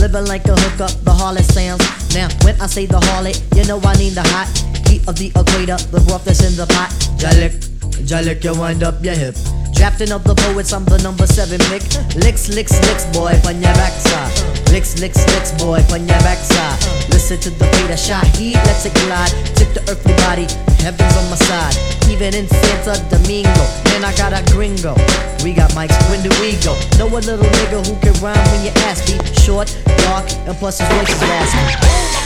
[0.01, 1.83] living like a hookup, the harlot sounds.
[2.15, 4.49] Now, when I say the harlot, you know I mean the hot
[4.89, 6.91] heat of the equator, the broth that's in the pot.
[7.19, 9.37] Jalik, Jalek, you wind up your hip.
[9.75, 11.83] Drafting up the poets, I'm the number seven mic.
[12.15, 14.31] Licks, licks, licks, boy, on your backside.
[14.71, 16.79] Licks, licks, licks, boy, on your backside.
[17.11, 19.31] Listen to the beat of Shaheed, let's it glide.
[19.55, 20.47] Tip the earthly body,
[20.83, 21.77] heaven's on my side.
[22.11, 23.65] Even in Santo Domingo,
[23.95, 24.95] and I got a gringo.
[25.43, 26.79] We got mics, when do we go?
[26.99, 29.19] Know a little nigga who can rhyme when you ask me.
[29.43, 29.69] Short,
[30.07, 32.24] dark, and plus his voice is raspy.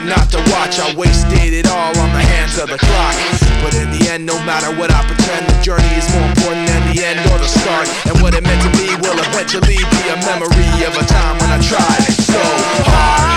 [0.00, 0.78] Trying not to watch.
[0.78, 3.14] I wasted it all on the hands of the clock.
[3.62, 6.94] But in the end, no matter what I pretend, the journey is more important than
[6.94, 7.88] the end or the start.
[8.06, 11.50] And what it meant to me will eventually be a memory of a time when
[11.50, 12.40] I tried so
[12.88, 13.29] hard.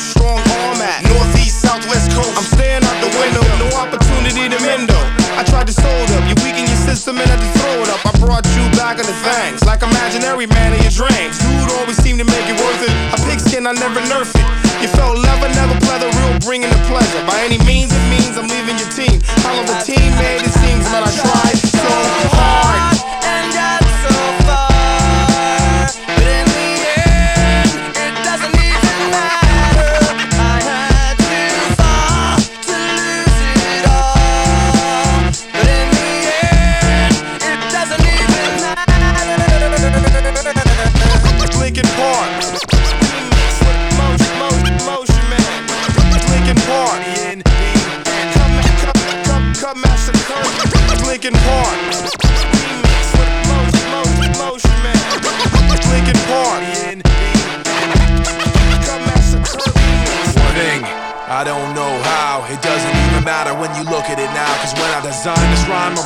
[0.00, 2.36] Strong arm at northeast, southwest coast.
[2.36, 5.06] I'm staring out the window, no opportunity to mend up.
[5.40, 8.04] I tried to sold up, you weaken your system and had to throw it up.
[8.04, 11.40] I brought you back in the fangs, like imaginary man in your dreams.
[11.40, 12.92] Dude always seemed to make it worth it.
[13.14, 14.44] I A pigskin, I never nerf it.
[14.84, 17.24] You felt leather, never pleather, real bringing the pleasure.
[17.24, 18.19] By any means, it means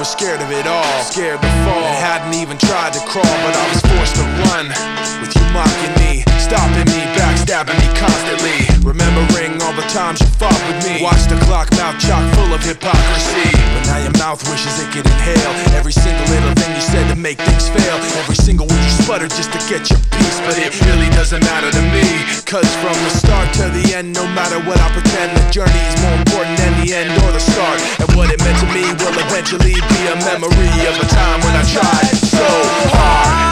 [0.04, 1.00] was scared of it all.
[1.00, 1.80] Scared to fall.
[1.80, 4.68] And hadn't even tried to crawl, but I was forced to run.
[5.20, 7.93] With you mocking me, stopping me, backstabbing me
[9.94, 10.98] times you fought with me.
[10.98, 13.46] Watch the clock, mouth chock full of hypocrisy.
[13.78, 17.16] But now your mouth wishes it could inhale every single little thing you said to
[17.16, 18.02] make things fail.
[18.18, 20.38] Every single word you sputtered just to get your piece.
[20.42, 22.02] But it really doesn't matter to me.
[22.42, 25.96] Cause from the start to the end, no matter what I pretend, the journey is
[26.02, 27.78] more important than the end or the start.
[28.02, 31.54] And what it meant to me will eventually be a memory of a time when
[31.54, 32.50] I tried so
[32.98, 33.43] hard.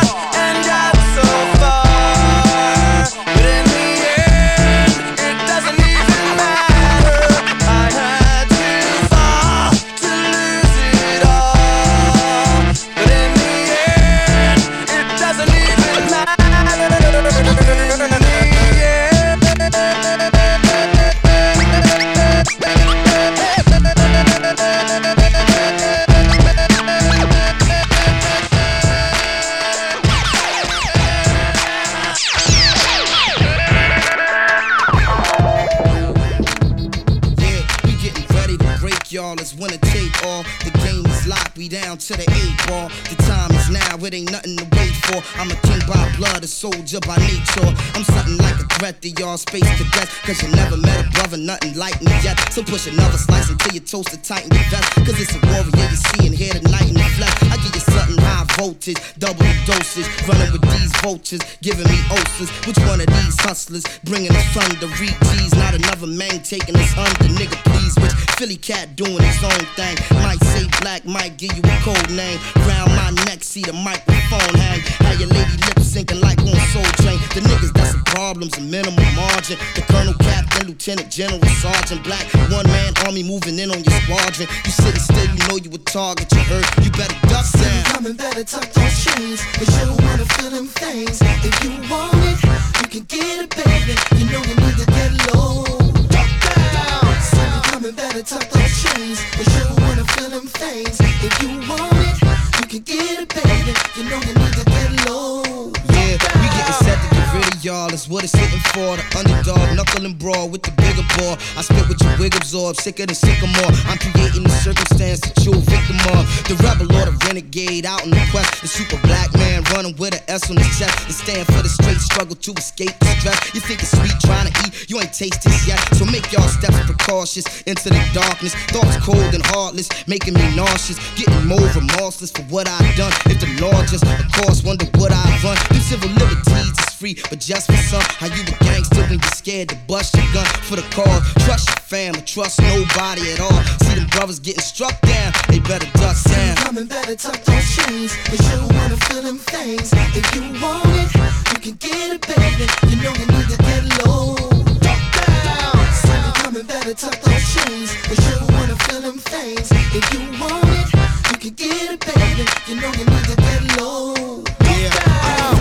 [46.62, 47.74] Soldier by nature.
[47.98, 50.14] I'm something like a threat to y'all space cadets.
[50.22, 52.38] Cause you never met a brother, nothing like me yet.
[52.54, 54.94] So push another slice until you toast it tighten your vest.
[55.02, 57.34] Cause it's a warrior you see and hear tonight in the flesh.
[57.50, 60.06] I give you something high voltage, double dosage.
[60.30, 62.50] Running with these vultures, giving me ulcers.
[62.62, 64.86] Which one of these hustlers bringing us thunder?
[65.02, 67.26] Read G's, not another man taking us under.
[67.34, 69.98] Nigga, please, which Philly cat doing his own thing.
[70.22, 72.38] Might say black, might give you a code name.
[72.70, 74.78] Round my neck, see the microphone hang.
[75.02, 77.18] How your lady lip syncing like on Soul Train.
[77.34, 79.58] The niggas that's some problems, a minimum margin.
[79.74, 82.24] The colonel, captain, lieutenant, general, sergeant, black.
[82.50, 84.48] One man army moving in on your squadron.
[84.64, 86.30] You sitting still, you know you a target.
[86.32, 87.84] You heard, you better duck down.
[87.84, 91.20] Coming better tuck those chains, cause you wanna feel them things.
[91.42, 92.38] If you want it,
[92.82, 93.94] you can get it, baby.
[94.18, 95.64] You know you need to get low.
[96.08, 97.04] Duck down.
[97.30, 101.00] So you coming better tuck those chains, cause you wanna feel them things.
[101.00, 103.76] If you want it, can get it, baby.
[103.96, 105.68] You know you need to get low.
[105.92, 108.96] Yeah, we getting set to get rid of y'all is what it's hitting for.
[108.96, 111.36] The underdog, knuckle and brawl with the bigger ball.
[111.56, 113.72] I spit with your wig absorb, sicker than sycamore.
[113.92, 116.24] I'm creating the circumstance that you're a victim of.
[116.48, 118.62] The rebel or the renegade out in the quest.
[118.62, 120.96] The super black man running with an S on his chest.
[121.04, 123.36] And stand for the straight struggle to escape the stress.
[123.52, 125.76] You think it's sweet trying to eat, you ain't taste this yet.
[125.92, 128.56] So make y'all steps precautious into the darkness.
[128.72, 130.96] Thoughts cold and heartless, making me nauseous.
[131.20, 133.12] Getting more remorseless for what I've done.
[133.26, 135.56] If the law just, of course, wonder what I've run.
[135.70, 138.02] Them civil liberties is free, but just for some.
[138.20, 141.22] How you a gangster when you're scared to bust your gun for the cause?
[141.44, 143.62] Trust your family, trust nobody at all.
[143.84, 146.56] See them brothers getting struck down, they better dust down.
[146.56, 149.92] Coming better tuck those chains, cause you wanna feel them things.
[150.14, 151.10] If you want it,
[151.52, 152.66] you can get it, baby.
[152.90, 154.36] You know you need to get low.
[154.80, 155.86] Down.
[156.02, 159.70] So you coming better tuck those chains, cause you wanna feel them things.
[159.94, 160.88] If you want it,
[161.30, 162.46] you can get it, baby.
[162.68, 164.44] You know you need to get low.
[164.54, 165.56] Uh,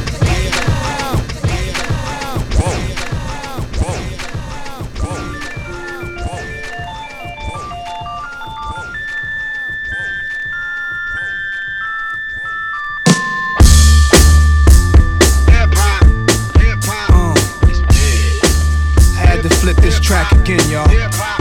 [19.15, 21.40] had to flip this track again, y'all.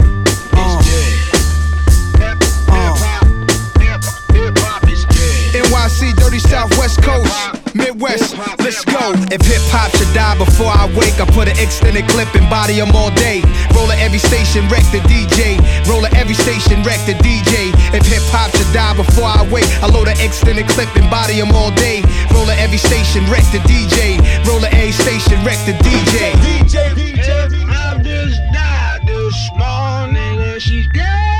[5.91, 9.11] NYC, dirty Southwest Coast, Midwest, let's go.
[9.31, 12.79] If hip hop should die before I wake, I put an extended clip and body
[12.79, 13.41] 'em all day.
[13.75, 15.59] Roll at every station, wreck the DJ.
[15.89, 17.71] Roll at every station, wreck the DJ.
[17.93, 21.39] If hip hop should die before I wake, I load an extended clip and body
[21.41, 22.03] 'em all day.
[22.31, 24.17] Roll at every station, wreck the DJ.
[24.45, 26.33] Roll at every station, wreck the DJ.
[26.41, 27.31] DJ, DJ,
[27.69, 31.30] I just died this morning and she's dead.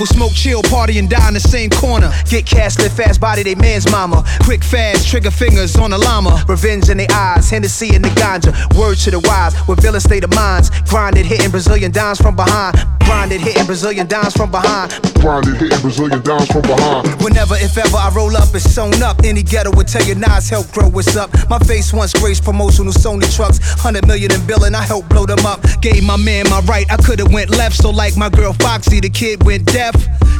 [0.00, 2.10] People smoke, chill, party, and die in the same corner.
[2.24, 4.24] Get cash, live fast, body they man's mama.
[4.44, 6.42] Quick, fast, trigger fingers on the llama.
[6.48, 8.52] Revenge in their eyes, Hennessy in the ganja.
[8.78, 10.70] Word to the wise, with villain state of minds.
[10.88, 12.76] Grinded, hitting Brazilian dimes from behind.
[13.00, 14.92] Grinded, hitting Brazilian dimes from behind.
[15.20, 17.22] Grinded, hitting Brazilian dimes from behind.
[17.22, 19.20] Whenever, if ever, I roll up, it's sewn up.
[19.24, 21.30] Any ghetto would tell you Nas help grow what's up.
[21.50, 23.58] My face once graced promotional Sony trucks.
[23.82, 25.60] 100 million in billing, I helped blow them up.
[25.82, 27.76] Gave my man my right, I could've went left.
[27.76, 29.89] So like my girl Foxy, the kid went deaf.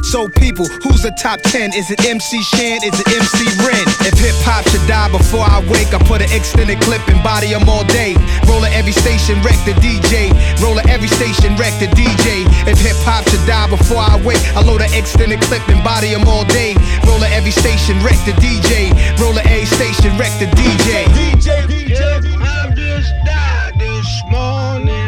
[0.03, 1.73] So people, who's the top 10?
[1.73, 2.83] Is it MC Shan?
[2.83, 3.85] Is it MC Ren?
[4.03, 7.53] If hip hop should die before I wake, I put an extended clip and body
[7.53, 8.15] 'em all day.
[8.47, 10.33] Roll at every station, wreck the DJ.
[10.61, 12.43] Roll at every station, wreck the DJ.
[12.67, 16.13] If hip hop should die before I wake, I load an extended clip and body
[16.13, 16.75] 'em all day.
[17.07, 18.91] Roll at every station, wreck the DJ.
[19.17, 21.05] Roll at station, wreck the DJ.
[21.15, 22.01] DJ, DJ,
[22.41, 25.00] I just died this morning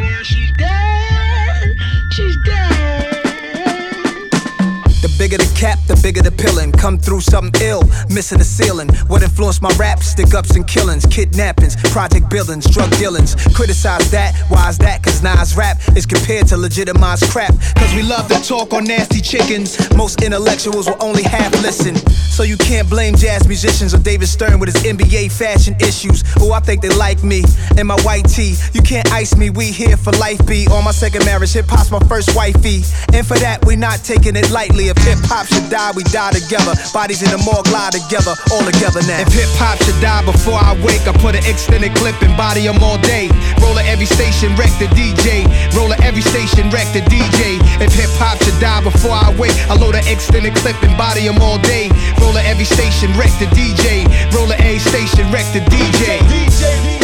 [5.24, 6.70] bigger the cap, the bigger the pillin'.
[6.78, 8.90] Come through something ill, missing the ceiling.
[9.08, 10.04] What influenced my rap?
[10.04, 13.36] Stick ups and killings, kidnappings, project buildings, drug dealings.
[13.56, 15.02] Criticize that, why is that?
[15.02, 17.54] Cause Nas rap is compared to legitimized crap.
[17.78, 19.78] Cause we love to talk on nasty chickens.
[19.96, 21.96] Most intellectuals will only half listen.
[22.36, 26.26] So you can't blame jazz musicians or David Stern with his NBA fashion issues.
[26.42, 27.44] Oh, I think they like me
[27.78, 28.56] and my white tee.
[28.74, 30.68] You can't ice me, we here for life be.
[30.68, 32.82] On my second marriage, hip hop's my first wifey.
[33.14, 34.92] And for that, we not taking it lightly.
[35.14, 36.74] Hip hop should die, we die together.
[36.94, 39.22] Bodies in the morgue lie together, all together now.
[39.22, 42.68] If hip hop should die before I wake, I put an extended clip and body
[42.68, 43.30] 'em all day.
[43.62, 45.46] Roll at every station, wreck the DJ.
[45.76, 47.60] Roll at every station, wreck the DJ.
[47.80, 51.28] If hip hop should die before I wake, I load an extended clip and body
[51.28, 51.90] 'em all day.
[52.20, 54.06] Roll at every station, wreck the DJ.
[54.32, 56.20] Roll at every station, wreck the DJ.
[56.30, 57.03] She's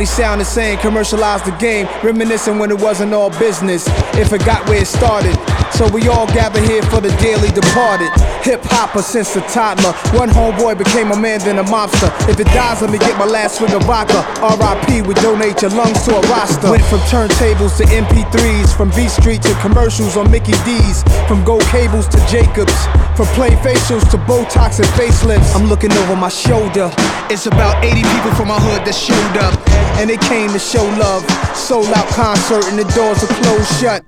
[0.00, 3.86] Everybody sound the same, commercialize the game, reminiscing when it wasn't all business.
[4.16, 5.49] If it got where it started.
[5.80, 8.12] So we all gather here for the dearly departed.
[8.44, 9.96] Hip hopper since a toddler.
[10.12, 12.12] One homeboy became a man, then a mobster.
[12.28, 14.20] If it dies, let me get my last swig of vodka.
[14.44, 16.68] RIP, we donate your lungs to a roster.
[16.68, 21.64] Went from turntables to MP3s, from Beat Street to commercials on Mickey D's, from gold
[21.72, 22.76] cables to Jacobs,
[23.16, 25.56] from plain facials to Botox and facelifts.
[25.56, 26.92] I'm looking over my shoulder.
[27.32, 29.56] It's about 80 people from my hood that showed up,
[29.96, 31.24] and they came to show love.
[31.56, 34.04] Sold out concert and the doors are closed shut.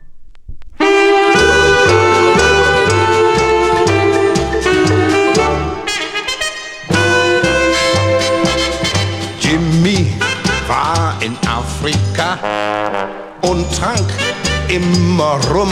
[11.22, 12.38] in Afrika
[13.42, 14.10] und trank
[14.68, 15.70] immer rum.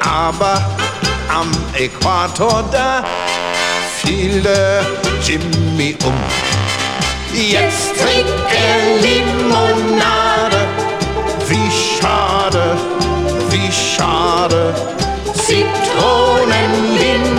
[0.00, 0.60] Aber
[1.28, 3.04] am Äquator da
[4.02, 4.42] fiel
[5.24, 6.14] Jimmy um.
[7.32, 10.66] Jetzt trinkt er Limonade,
[11.46, 12.76] wie schade,
[13.50, 14.74] wie schade,
[15.34, 17.37] Zitronenlimonade.